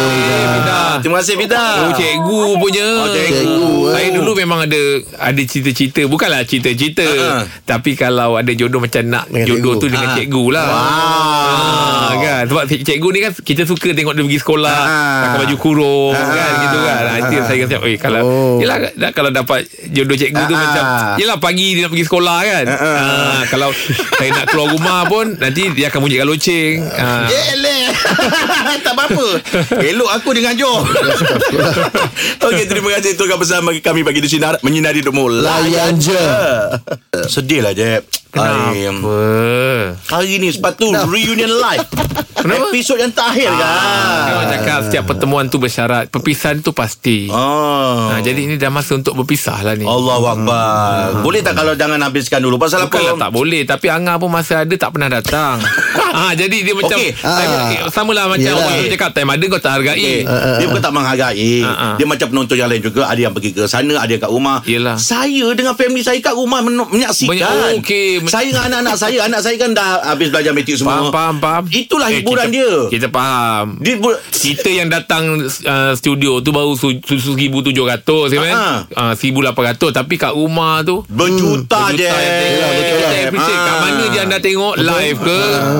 Fida. 0.45 0.79
Terima 1.01 1.17
kasih 1.19 1.35
Fida. 1.35 1.63
Oh 1.81 1.91
cikgu 1.93 2.41
punya. 2.59 2.87
Oh, 2.95 3.07
cikgu. 3.09 3.61
Saya 3.89 4.09
dulu 4.11 4.31
memang 4.35 4.59
ada 4.61 4.81
Ada 5.19 5.41
cita-cita 5.43 6.01
Bukanlah 6.05 6.43
cita-cita 6.43 7.05
Ha, 7.05 7.31
ha. 7.35 7.41
Tapi 7.63 7.93
kalau 8.03 8.35
ada 8.35 8.51
jodoh 8.51 8.77
macam 8.77 8.99
nak 9.05 9.25
Dengan 9.25 9.47
jodoh 9.47 9.73
cikgu. 9.73 9.79
tu 9.79 9.87
dengan 9.87 10.09
Ah. 10.09 10.15
cikgu 10.17 10.43
lah. 10.49 10.67
Ah, 10.67 12.11
kan 12.13 12.43
sebab 12.45 12.63
cik- 12.65 12.83
cikgu 12.83 13.07
ni 13.09 13.19
kan 13.21 13.31
kita 13.33 13.63
suka 13.63 13.87
tengok 13.89 14.11
dia 14.11 14.23
pergi 14.23 14.39
sekolah 14.39 14.75
Ah. 14.77 15.21
pakai 15.23 15.37
baju 15.41 15.55
kurung 15.57 16.11
Ah. 16.11 16.27
kan 16.29 16.51
gitu 16.59 16.77
kan. 16.79 17.01
Itu 17.17 17.33
yang 17.33 17.45
saya 17.45 17.57
kata 17.61 17.75
eh 17.81 17.97
kalau 17.97 18.21
Oh. 18.21 18.55
yelah 18.59 18.77
kalau 19.09 19.29
dapat 19.29 19.63
jodoh 19.87 20.13
cikgu 20.13 20.41
tu 20.41 20.53
Ah. 20.53 20.59
macam 20.59 20.83
yelah 21.15 21.37
pagi 21.37 21.67
dia 21.73 21.81
nak 21.81 21.91
pergi 21.91 22.05
sekolah 22.05 22.37
kan. 22.41 22.65
Ah, 22.67 23.41
kalau 23.47 23.69
saya 24.13 24.29
nak 24.33 24.45
keluar 24.45 24.67
rumah 24.69 24.99
pun 25.05 25.25
nanti 25.33 25.71
dia 25.71 25.87
akan 25.87 25.99
bunyikan 26.01 26.27
loceng. 26.27 26.83
Ah. 26.91 27.31
Eleh 27.31 27.87
Tak 28.83 28.93
apa-apa 28.95 29.25
Elok 29.79 30.09
aku 30.11 30.33
dengan 30.33 30.55
Jo 30.55 30.81
Okey 32.43 32.65
terima 32.65 32.89
kasih 32.91 33.13
Itu 33.13 33.23
bersama 33.29 33.71
kami 33.75 34.01
Bagi 34.01 34.19
di 34.19 34.27
Sinar 34.27 34.59
Menyinari 34.59 34.99
hidupmu 34.99 35.29
Layan 35.39 35.95
je. 35.95 36.19
Sedih 37.25 37.61
lah 37.61 37.71
Jeb 37.93 38.03
Ai, 38.33 38.89
Kenapa? 38.89 39.17
Hari 40.09 40.41
ni 40.41 40.49
sepatu 40.49 40.89
Reunion 40.89 41.53
live 41.53 41.85
Kenapa? 42.33 42.65
Episod 42.67 42.97
yang 42.97 43.13
terakhir 43.13 43.45
kan 43.45 43.61
Kan 43.61 44.33
orang 44.33 44.49
cakap 44.51 44.77
setiap 44.83 45.03
pertemuan 45.05 45.45
tu 45.45 45.61
bersyarat 45.61 46.09
Perpisahan 46.09 46.57
tu 46.59 46.73
pasti 46.73 47.29
Oh. 47.29 48.09
ha, 48.09 48.17
Jadi 48.19 48.49
ini 48.49 48.55
dah 48.57 48.67
masa 48.67 48.97
untuk 48.97 49.13
berpisah 49.15 49.61
lah 49.61 49.77
ni 49.77 49.85
Allahu 49.85 50.25
Akbar 50.25 51.21
Boleh 51.21 51.39
tak 51.39 51.53
kalau 51.53 51.77
jangan 51.77 52.01
habiskan 52.01 52.41
dulu 52.41 52.57
Pasal 52.57 52.81
Bukanlah 52.83 53.13
apa 53.13 53.21
tak 53.21 53.31
boleh 53.31 53.61
Tapi 53.63 53.85
Angah 53.87 54.17
pun 54.17 54.29
masa 54.29 54.65
ada 54.65 54.73
Tak 54.73 54.89
pernah 54.89 55.13
datang 55.13 55.61
ha, 56.09 56.33
Jadi 56.41 56.57
dia 56.59 56.73
macam 56.73 56.97
Okey. 56.97 57.13
time, 57.13 57.51
Ah. 57.53 57.85
Sama 57.87 58.11
lah 58.11 58.25
macam 58.27 58.41
Yelah. 58.43 58.57
orang 58.59 58.81
tu 58.81 58.89
cakap 58.91 59.09
Time 59.13 59.29
ada 59.29 59.45
kau 59.47 59.61
tak 59.61 59.71
hargai 59.75 59.93
Okay. 59.93 60.19
Dia 60.57 60.65
bukan 60.65 60.81
tak 60.81 60.89
menghargai 60.91 61.53
Ah, 61.61 61.69
ah. 61.69 61.93
Dia 61.95 62.05
macam 62.07 62.27
penonton 62.27 62.57
yang 62.57 62.65
lain 62.67 62.81
juga 62.81 63.05
Ada 63.05 63.19
yang 63.21 63.31
pergi 63.31 63.53
ke 63.53 63.63
sana 63.67 63.93
Ada 63.95 64.09
yang 64.09 64.23
kat 64.23 64.31
rumah 64.31 64.57
Yelah. 64.65 64.97
Saya 64.97 65.45
dengan 65.53 65.77
family 65.77 66.01
saya 66.01 66.17
kat 66.17 66.33
rumah 66.33 66.59
men- 66.59 66.81
Menyaksikan 66.83 67.29
Banyak- 67.29 67.45
oh, 67.45 67.69
okey. 67.83 68.23
Saya 68.25 68.47
dengan 68.47 68.63
anak-anak 68.65 68.95
saya 68.95 69.17
Anak 69.21 69.39
saya 69.39 69.55
kan 69.55 69.71
dah 69.71 69.89
Habis 70.05 70.27
belajar 70.29 70.51
matrik 70.51 70.73
semua. 70.73 70.95
Faham, 70.97 71.05
faham, 71.09 71.35
faham. 71.37 71.63
Itulah 71.67 72.07
hiburan 72.09 72.47
kita, 72.47 72.55
dia. 72.55 72.73
Kita 72.89 73.07
faham. 73.09 73.65
Dia 73.77 73.95
bu- 73.97 74.19
kita 74.31 74.69
yang 74.69 74.87
datang 74.87 75.23
uh, 75.43 75.91
studio 75.93 76.39
tu 76.39 76.49
baru 76.49 76.73
su- 76.73 77.03
su- 77.03 77.35
1,700 77.35 77.75
kan? 78.33 78.55
Ah, 78.55 78.79
Uh, 78.93 79.13
1,800 79.13 79.91
Tapi 79.91 80.15
kat 80.15 80.31
rumah 80.31 80.79
tu 80.81 81.03
Berjuta 81.05 81.91
je. 81.91 82.05
Berjuta 82.05 82.67
Betul. 82.69 82.97
lah. 82.97 83.11
appreciate. 83.25 83.59
Kat 83.59 83.69
Ah. 83.69 83.79
mana 83.81 84.03
je 84.05 84.19
anda 84.21 84.37
tengok? 84.39 84.73
Live 84.75 85.19
ke? 85.19 85.39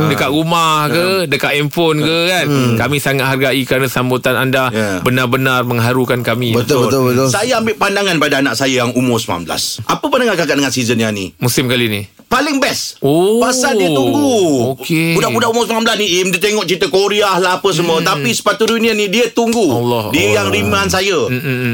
Dekat 0.09 0.29
rumah 0.29 0.75
ke? 0.87 1.07
Dekat 1.25 1.51
handphone 1.53 1.99
ke 1.99 2.17
kan? 2.27 2.45
Kami 2.75 2.97
sangat 2.97 3.25
hargai 3.27 3.61
kerana 3.63 3.87
sambutan 3.87 4.35
anda 4.35 4.67
Ya. 4.69 4.99
benar-benar 4.99 5.61
mengharukan 5.63 6.19
kami. 6.19 6.51
Betul, 6.51 6.87
betul, 6.87 7.01
betul. 7.07 7.27
Saya 7.27 7.59
ambil 7.59 7.75
pandangan 7.75 8.15
pada 8.17 8.35
anak 8.39 8.55
saya 8.55 8.73
yang 8.79 8.91
umur 8.91 9.15
19 9.15 9.45
Apa 9.83 10.03
pandangan 10.03 10.33
kakak 10.35 10.55
dengan 10.55 10.71
season 10.71 10.97
yang 10.97 11.11
ni? 11.11 11.31
musim 11.37 11.65
kali 11.65 11.85
ni 11.85 11.92
Paling 12.25 12.57
best 12.57 12.97
Oh. 12.99 13.37
Pasal 13.37 13.77
dia 13.77 13.93
tunggu 13.93 14.73
Okey. 14.73 15.13
Budak-budak 15.13 15.49
umur 15.49 15.69
19 15.69 15.85
ni 16.01 16.07
Im 16.17 16.27
Dia 16.27 16.41
tengok 16.41 16.65
cerita 16.65 16.87
Korea 16.87 17.37
lah 17.37 17.61
Apa 17.61 17.69
semua 17.69 18.01
Tapi 18.01 18.31
sepatu 18.31 18.65
reunion 18.65 18.95
ni 18.95 19.05
Dia 19.05 19.29
tunggu 19.29 19.61
Allah. 19.61 20.09
Dia 20.09 20.23
Allah. 20.23 20.33
yang 20.33 20.47
riman 20.49 20.87
saya 20.87 21.19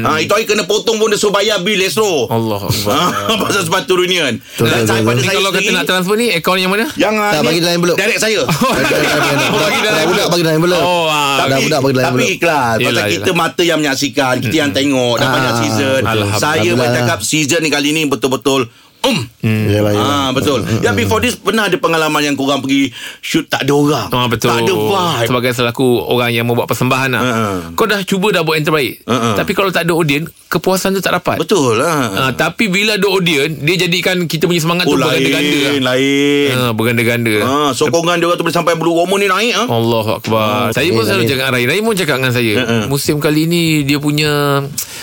ha, 0.04 0.20
Itu 0.20 0.28
hari 0.30 0.44
kena 0.44 0.64
potong 0.64 1.00
pun 1.00 1.08
Dia 1.08 1.16
suruh 1.16 1.32
bayar 1.32 1.62
bil 1.62 1.80
Astro 1.80 2.28
Allah 2.28 2.60
ha, 2.60 2.98
Pasal 3.40 3.62
sepatu 3.62 3.96
reunion 3.96 4.36
Dan 4.36 4.84
saya 4.84 5.00
pada 5.00 5.16
Ni 5.16 5.24
saya 5.24 5.38
kalau 5.38 5.48
kata 5.50 5.70
nak 5.72 5.86
transfer 5.86 6.16
ni 6.18 6.28
akaun 6.28 6.58
yang 6.58 6.68
mana 6.68 6.84
Yang 6.92 7.14
ah, 7.16 7.30
Tak, 7.30 7.40
ni 7.40 7.46
bagi 7.46 7.60
dalam 7.60 7.74
envelope. 7.76 7.96
Direct 7.96 8.20
saya 8.20 8.40
Bagi 9.64 9.80
dalam 9.80 10.02
Budak 10.06 10.26
bagi 10.28 10.42
dalam 10.42 10.56
envelope. 10.58 10.84
Oh, 10.84 11.06
ah. 11.06 11.40
Dah 11.42 11.58
budak 11.58 11.80
bagi 11.80 11.94
dalam 11.94 12.04
Tapi 12.04 12.16
envelope. 12.18 12.36
ikhlas 12.36 12.74
Pasal 12.82 13.04
kita 13.08 13.30
mata 13.32 13.62
yang 13.62 13.78
menyaksikan 13.78 14.34
Kita 14.38 14.56
yang 14.58 14.70
tengok 14.70 15.14
Dah 15.16 15.24
Ah, 15.24 15.32
banyak 15.32 15.54
season. 15.58 16.00
Saya 16.36 16.70
bercakap 16.74 17.18
Season 17.22 17.60
ni 17.62 17.70
kali 17.70 17.90
ni 17.92 18.04
Betul-betul 18.04 18.68
Um 19.02 19.18
Yelah, 19.40 19.90
yelah. 19.90 20.04
Ah 20.04 20.30
betul. 20.30 20.60
Yang 20.78 20.94
before 20.98 21.20
this 21.20 21.34
pernah 21.34 21.64
ada 21.64 21.74
pengalaman 21.74 22.20
yang 22.22 22.36
kurang 22.36 22.60
pergi 22.60 22.92
shoot 23.18 23.48
tak 23.48 23.64
ada 23.64 23.72
orang. 23.72 24.08
Ah 24.10 24.26
betul. 24.26 24.52
Tak 24.52 24.60
ada 24.60 24.74
vibe. 24.74 25.26
Sebagai 25.26 25.50
selaku 25.54 25.86
orang 26.04 26.30
yang 26.30 26.44
membuat 26.44 26.68
persembahan 26.68 27.08
lah. 27.10 27.22
Ha-ha. 27.22 27.46
Kau 27.72 27.84
dah 27.84 28.00
cuba 28.02 28.28
dah 28.30 28.42
buat 28.42 28.54
yang 28.54 28.66
terbaik. 28.66 29.00
Ha-ha. 29.02 29.32
Tapi 29.34 29.52
kalau 29.52 29.70
tak 29.70 29.88
ada 29.88 29.92
audience, 29.92 30.28
kepuasan 30.46 30.92
tu 30.92 31.00
tak 31.00 31.16
dapat. 31.16 31.40
Betul 31.40 31.80
lah. 31.80 32.28
Ah, 32.28 32.32
tapi 32.34 32.68
bila 32.68 32.94
ada 32.94 33.06
audience, 33.06 33.56
dia 33.56 33.80
jadikan 33.80 34.26
kita 34.26 34.44
punya 34.44 34.60
semangat 34.60 34.84
oh 34.84 34.92
tu 34.92 34.98
lain, 34.98 35.08
berganda-ganda. 35.22 35.56
lah. 35.56 35.72
lain. 35.88 36.50
Ha, 36.50 36.64
berganda-ganda. 36.70 37.34
Ah, 37.40 37.70
sokongan 37.72 38.14
dia 38.16 38.26
orang 38.26 38.36
tu 38.36 38.44
boleh 38.44 38.52
sampai 38.52 38.74
bulu 38.74 38.92
roma 38.94 39.16
ni 39.16 39.26
naik 39.26 39.54
ah. 39.54 39.66
Allah 39.70 40.06
Akbar 40.12 40.70
Saya 40.70 40.90
pun 40.90 41.02
selalu 41.02 41.24
cakap 41.24 41.48
dengan 41.48 41.54
Rai 41.54 41.64
Rai 41.66 41.80
pun 41.80 41.94
cakap 41.94 42.16
dengan 42.18 42.32
saya 42.32 42.52
Ha-ha. 42.58 42.76
Musim 42.86 43.16
kali 43.16 43.46
ni 43.46 43.62
Dia 43.82 43.96
punya 43.96 44.60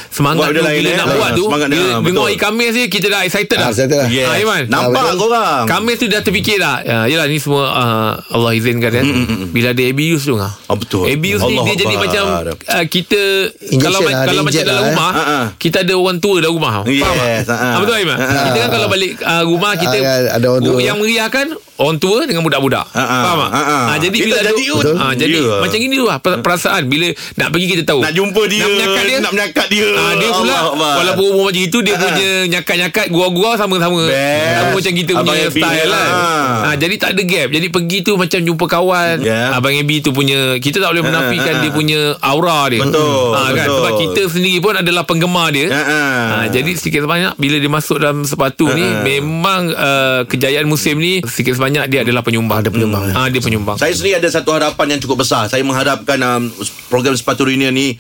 Semangat 0.08 0.38
Buat 0.44 0.52
dia 0.52 0.60
tu 0.60 0.66
lain, 0.66 0.78
Bila 0.78 0.90
eh? 0.90 0.96
nak 0.96 1.06
Ah, 1.06 1.16
buat 1.16 1.30
tu 1.32 1.44
dia, 1.44 1.56
Bila 1.58 1.66
ah, 1.66 1.68
dengar 1.68 2.02
betul. 2.04 2.24
hari 2.24 2.38
Khamis 2.38 2.72
ni 2.74 2.84
Kita 2.88 3.08
dah 3.08 3.22
excited 3.24 3.58
dah 3.58 3.70
Ah, 3.88 3.92
dah. 3.94 4.06
Yes. 4.08 4.26
Ah, 4.26 4.36
Iman 4.38 4.62
Nampak 4.68 4.92
betul. 5.06 5.18
korang. 5.22 5.64
Khamis 5.66 5.96
tu 5.96 6.06
dah 6.06 6.20
terfikir 6.20 6.58
dah 6.58 6.78
ya, 6.82 6.98
Yelah 7.06 7.26
ni 7.26 7.38
semua 7.38 7.64
uh, 7.68 8.12
Allah 8.30 8.52
izinkan 8.54 8.90
kan 8.90 9.06
Bila 9.48 9.72
ada 9.72 9.84
abuse 9.84 10.24
tu 10.24 10.34
ngah. 10.34 10.52
Ah, 10.62 10.76
betul. 10.76 11.06
Abuse 11.06 11.42
ni 11.42 11.56
Allah 11.56 11.64
dia 11.66 11.76
jadi 11.78 11.96
Akbar. 11.96 12.06
macam 12.06 12.24
uh, 12.68 12.86
Kita 12.86 13.22
Injection 13.66 13.80
Kalau, 13.80 14.00
lah, 14.04 14.24
kalau 14.24 14.42
macam 14.44 14.62
dalam 14.62 14.76
lah, 14.76 14.84
eh. 14.84 14.92
rumah 14.92 15.10
Ah, 15.10 15.24
ah. 15.24 15.46
Kita 15.56 15.78
ada 15.82 15.94
orang 15.94 16.18
tua 16.18 16.36
dalam 16.38 16.54
rumah 16.54 16.72
Faham 16.78 16.86
Yes, 16.90 17.44
tak? 17.44 17.54
ah, 17.54 17.58
ah. 17.58 17.70
Ah, 17.70 17.80
Betul 17.80 17.96
Iman 18.00 18.18
Ah, 18.18 18.24
ah. 18.24 18.44
Kita 18.44 18.58
kan 18.58 18.70
kalau 18.70 18.88
balik 18.88 19.12
uh, 19.20 19.44
rumah 19.44 19.72
Kita 19.74 19.98
Ah, 19.98 20.18
ada 20.34 20.46
orang 20.48 20.64
tua. 20.64 20.78
Yang 20.80 20.98
meriahkan 20.98 21.48
Orang 21.78 21.98
tua 21.98 22.26
dengan 22.26 22.42
budak-budak 22.42 22.86
Ah, 22.90 23.00
ah. 23.00 23.22
Faham 23.24 23.40
tak? 23.40 23.50
Ah, 23.50 23.62
ah. 23.62 23.84
Ah, 23.88 23.98
Jadi 23.98 24.18
bila 24.18 24.36
jadi 24.42 24.64
ah, 24.96 25.14
Jadi 25.14 25.36
Ya. 25.38 25.58
macam 25.60 25.80
ini 25.80 25.98
lah 26.00 26.18
per- 26.18 26.42
Perasaan 26.42 26.82
Bila 26.86 27.08
nak 27.36 27.48
pergi 27.50 27.66
kita 27.70 27.84
tahu 27.86 28.02
Nak 28.02 28.10
jumpa 28.12 28.42
dia, 28.46 28.60
Nak 28.60 28.70
menyakat 28.74 29.04
dia 29.04 29.18
nak 29.20 29.32
menyakat 29.32 29.68
dia. 29.68 29.86
Ah, 29.94 30.14
dia 30.16 30.30
pula 30.32 30.56
Allah. 30.68 30.94
Walaupun 30.98 31.26
umur 31.30 31.46
macam 31.48 31.62
itu 31.62 31.78
Dia 31.80 31.96
punya 31.96 32.30
nyakat-nyakat 32.50 33.06
Gurau-gurau 33.08 33.54
sama-sama 33.78 34.10
Best. 34.10 34.56
Sama 34.58 34.70
macam 34.74 34.94
kita 34.94 35.12
Abang 35.14 35.26
punya 35.28 35.46
Happy 35.48 35.62
style 35.62 35.88
ni, 35.88 35.94
kan 35.94 36.10
ah. 36.12 36.68
ah, 36.68 36.76
Jadi 36.76 36.96
tak 36.98 37.10
ada 37.14 37.22
gap 37.22 37.48
Jadi 37.50 37.68
pergi 37.70 37.98
tu 38.02 38.12
macam 38.14 38.40
jumpa 38.42 38.66
kawan 38.68 39.16
Yeah. 39.18 39.54
Abang 39.54 39.74
Ebi 39.74 40.00
tu 40.00 40.12
punya 40.12 40.58
Kita 40.58 40.78
tak 40.78 40.94
boleh 40.94 41.04
menafikan 41.04 41.54
ah, 41.58 41.62
Dia 41.62 41.72
punya 41.72 42.00
aura 42.20 42.68
dia 42.68 42.80
Betul, 42.80 43.34
ah, 43.34 43.50
kan? 43.50 43.66
betul. 43.66 43.76
Sebab 43.78 43.92
kita 43.98 44.22
sendiri 44.30 44.58
pun 44.58 44.74
adalah 44.76 45.04
penggemar 45.04 45.50
dia 45.50 45.68
Ah, 45.68 45.78
ah. 45.78 46.18
Ah, 46.28 46.46
jadi 46.48 46.74
sikit 46.74 47.04
sebanyak 47.04 47.34
bila 47.36 47.56
dia 47.58 47.68
masuk 47.68 47.98
dalam 47.98 48.24
sepatu 48.24 48.70
ni 48.70 48.84
memang 49.04 49.70
uh, 49.70 50.22
kejayaan 50.26 50.66
musim 50.66 50.98
ni 50.98 51.20
sikit 51.24 51.54
sebanyak 51.54 51.86
dia 51.88 52.02
adalah 52.02 52.22
penyumbang. 52.22 52.64
Ada 52.64 52.70
penyumbang, 52.70 53.04
ya. 53.10 53.14
Ah 53.16 53.28
dia 53.28 53.40
penyumbang. 53.40 53.78
Saya 53.78 53.94
sendiri 53.94 54.18
ada 54.18 54.30
satu 54.30 54.54
harapan 54.54 54.96
yang 54.96 55.02
cukup 55.02 55.22
besar. 55.22 55.46
Saya 55.48 55.62
mengharapkan 55.62 56.18
um, 56.20 56.50
program 56.88 57.14
sepatu 57.14 57.44
reunion 57.44 57.72
ni 57.72 57.98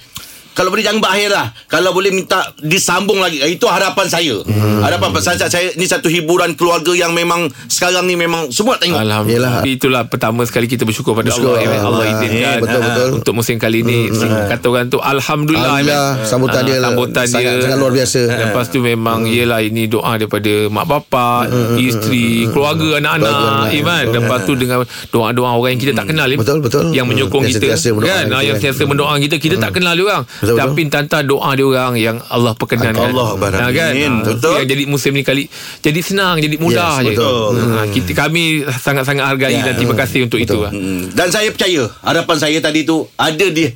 kalau 0.57 0.73
boleh 0.73 0.81
jangan 0.81 0.97
berakhir 0.99 1.29
lah 1.29 1.45
Kalau 1.67 1.93
boleh 1.93 2.09
minta 2.09 2.41
Disambung 2.57 3.21
lagi 3.21 3.37
Itu 3.45 3.69
harapan 3.69 4.09
saya 4.09 4.41
hmm. 4.41 4.81
Harapan 4.81 5.09
pasal 5.13 5.37
saya, 5.37 5.45
saya 5.47 5.69
Ni 5.75 5.85
satu 5.85 6.09
hiburan 6.09 6.57
keluarga 6.57 6.89
Yang 6.89 7.13
memang 7.13 7.45
Sekarang 7.69 8.03
ni 8.03 8.17
memang 8.17 8.49
Semua 8.49 8.73
nak 8.73 8.81
tengok 8.81 8.97
Alhamdulillah. 8.97 9.61
Yelah. 9.61 9.69
Itulah 9.69 10.01
pertama 10.03 10.41
sekali 10.43 10.65
kita 10.65 10.81
bersyukur 10.81 11.13
pada 11.13 11.29
Bersyukur. 11.29 11.53
Allah. 11.53 11.77
Allah 11.77 12.03
Ah, 12.03 12.13
izinkan. 12.17 12.57
betul, 12.57 12.79
Ah, 12.79 12.87
betul. 12.89 13.09
Untuk 13.17 13.33
musim 13.35 13.55
kali 13.57 13.79
ni 13.81 14.09
kata 14.47 14.65
orang 14.65 14.87
tu 14.87 14.97
alhamdulillah. 14.97 15.77
Alhamdulillah, 15.77 16.09
Iman. 16.15 16.25
sambutan 16.25 16.55
Ah, 16.55 16.63
dia 16.63 16.75
lah. 16.75 16.83
Sambutan 16.87 17.25
Sangat- 17.27 17.53
dia 17.53 17.61
sangat 17.61 17.77
luar 17.77 17.93
biasa. 17.93 18.19
Lepas 18.25 18.65
tu 18.67 18.77
memang 18.81 19.19
ialah 19.23 19.59
ini 19.61 19.83
doa 19.85 20.11
daripada 20.15 20.53
mak 20.67 20.85
bapak, 20.87 21.41
isteri, 21.77 22.47
keluarga 22.47 22.97
anak-anak, 22.97 23.29
Keluarga, 23.29 23.75
Iman. 23.75 24.03
betul. 24.03 24.15
Lepas 24.17 24.39
tu 24.41 24.53
dengan 24.55 24.77
doa-doa 25.11 25.49
orang 25.53 25.71
yang 25.75 25.81
kita 25.81 25.93
tak 25.93 26.07
kenal 26.07 26.27
Im. 26.27 26.39
Betul, 26.39 26.57
betul. 26.59 26.85
Yang 26.89 27.05
menyokong 27.05 27.43
kita 27.45 27.57
sentiasa 27.59 27.87
kan. 27.93 28.25
Yang 28.25 28.31
kan. 28.33 28.55
sentiasa 28.57 28.81
mendoakan 28.87 29.19
kita 29.21 29.35
Kita 29.37 29.55
tak 29.59 29.71
kenal 29.75 29.93
dia 29.93 30.05
orang. 30.05 30.23
Betul, 30.47 30.55
betul. 30.55 30.67
Tapi 30.69 30.81
tantang 30.87 31.23
doa 31.23 31.49
dia 31.51 31.65
orang 31.65 31.95
yang 31.95 32.17
Allah 32.25 32.53
perkenankan. 32.53 33.11
Allah. 33.11 33.29
Ah, 33.35 33.69
kan. 33.69 33.91
Amin. 33.91 34.13
Ah, 34.17 34.25
Betul. 34.25 34.53
Yang 34.55 34.67
jadi 34.69 34.83
musim 34.85 35.11
ni 35.11 35.21
kali 35.21 35.43
jadi 35.79 35.99
senang, 35.99 36.39
jadi 36.39 36.55
mudah 36.55 36.91
Yes, 36.95 37.03
je. 37.03 37.09
betul. 37.13 37.51
Ha, 37.57 37.79
kita 37.89 38.11
kami 38.13 38.43
sangat-sangat 38.65 39.25
hargai 39.25 39.53
Ya, 39.53 39.63
dan 39.63 39.73
terima 39.75 39.93
kasih 39.93 40.23
untuk 40.23 40.39
itu. 40.39 40.55
lah. 40.55 40.71
Hmm. 40.71 41.11
Dan 41.11 41.27
saya 41.27 41.49
percaya 41.49 41.91
Harapan 41.99 42.37
saya 42.37 42.57
tadi 42.59 42.81
tu 42.81 43.03
Ada 43.13 43.49
di 43.49 43.67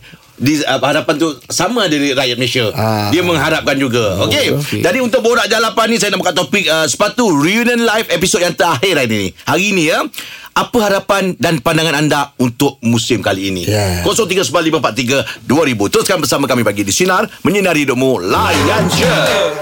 di 0.41 0.58
uh, 0.65 0.82
harapan 0.82 1.15
tu 1.21 1.30
sama 1.45 1.86
dari 1.86 2.17
rakyat 2.17 2.36
Malaysia. 2.36 2.65
Ah. 2.73 3.13
Dia 3.13 3.21
mengharapkan 3.21 3.77
juga. 3.77 4.25
Okey. 4.25 4.58
okey. 4.58 4.82
Jadi 4.82 4.97
untuk 4.97 5.21
borak 5.21 5.45
jalapan 5.45 5.93
ni 5.93 6.01
saya 6.01 6.17
nak 6.17 6.25
buka 6.25 6.34
topik 6.34 6.65
uh, 6.65 6.89
sepatu 6.89 7.30
reunion 7.30 7.86
live 7.86 8.10
episod 8.10 8.41
yang 8.41 8.58
terakhir 8.58 8.97
hari 8.97 9.30
ni. 9.30 9.30
Hari 9.45 9.67
ni 9.77 9.93
ya. 9.93 10.01
Apa 10.51 10.91
harapan 10.91 11.32
dan 11.39 11.63
pandangan 11.63 11.95
anda 11.95 12.36
untuk 12.36 12.75
musim 12.84 13.23
kali 13.23 13.56
ini? 13.56 13.63
Ya. 13.71 14.04
0395432000. 14.04 15.47
Teruskan 15.88 16.19
bersama 16.19 16.43
kami 16.43 16.67
pagi 16.67 16.84
di 16.84 16.91
Sinar 16.91 17.23
menyinari 17.47 17.88
hidupmu. 17.88 18.19
Layan 18.19 18.84
je. 18.91 19.15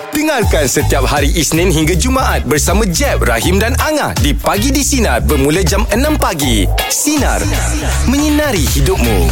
Dengarkan 0.10 0.66
setiap 0.66 1.06
hari 1.06 1.30
Isnin 1.38 1.70
hingga 1.70 1.94
Jumaat 1.94 2.42
bersama 2.50 2.90
Jeb, 2.90 3.22
Rahim 3.22 3.62
dan 3.62 3.78
Angah 3.78 4.18
di 4.18 4.34
Pagi 4.34 4.74
di 4.74 4.82
Sinar 4.82 5.22
bermula 5.22 5.62
jam 5.62 5.86
6 5.94 6.18
pagi. 6.18 6.66
Sinar. 6.90 7.46
Menyinari 8.10 8.66
hidupmu. 8.66 9.30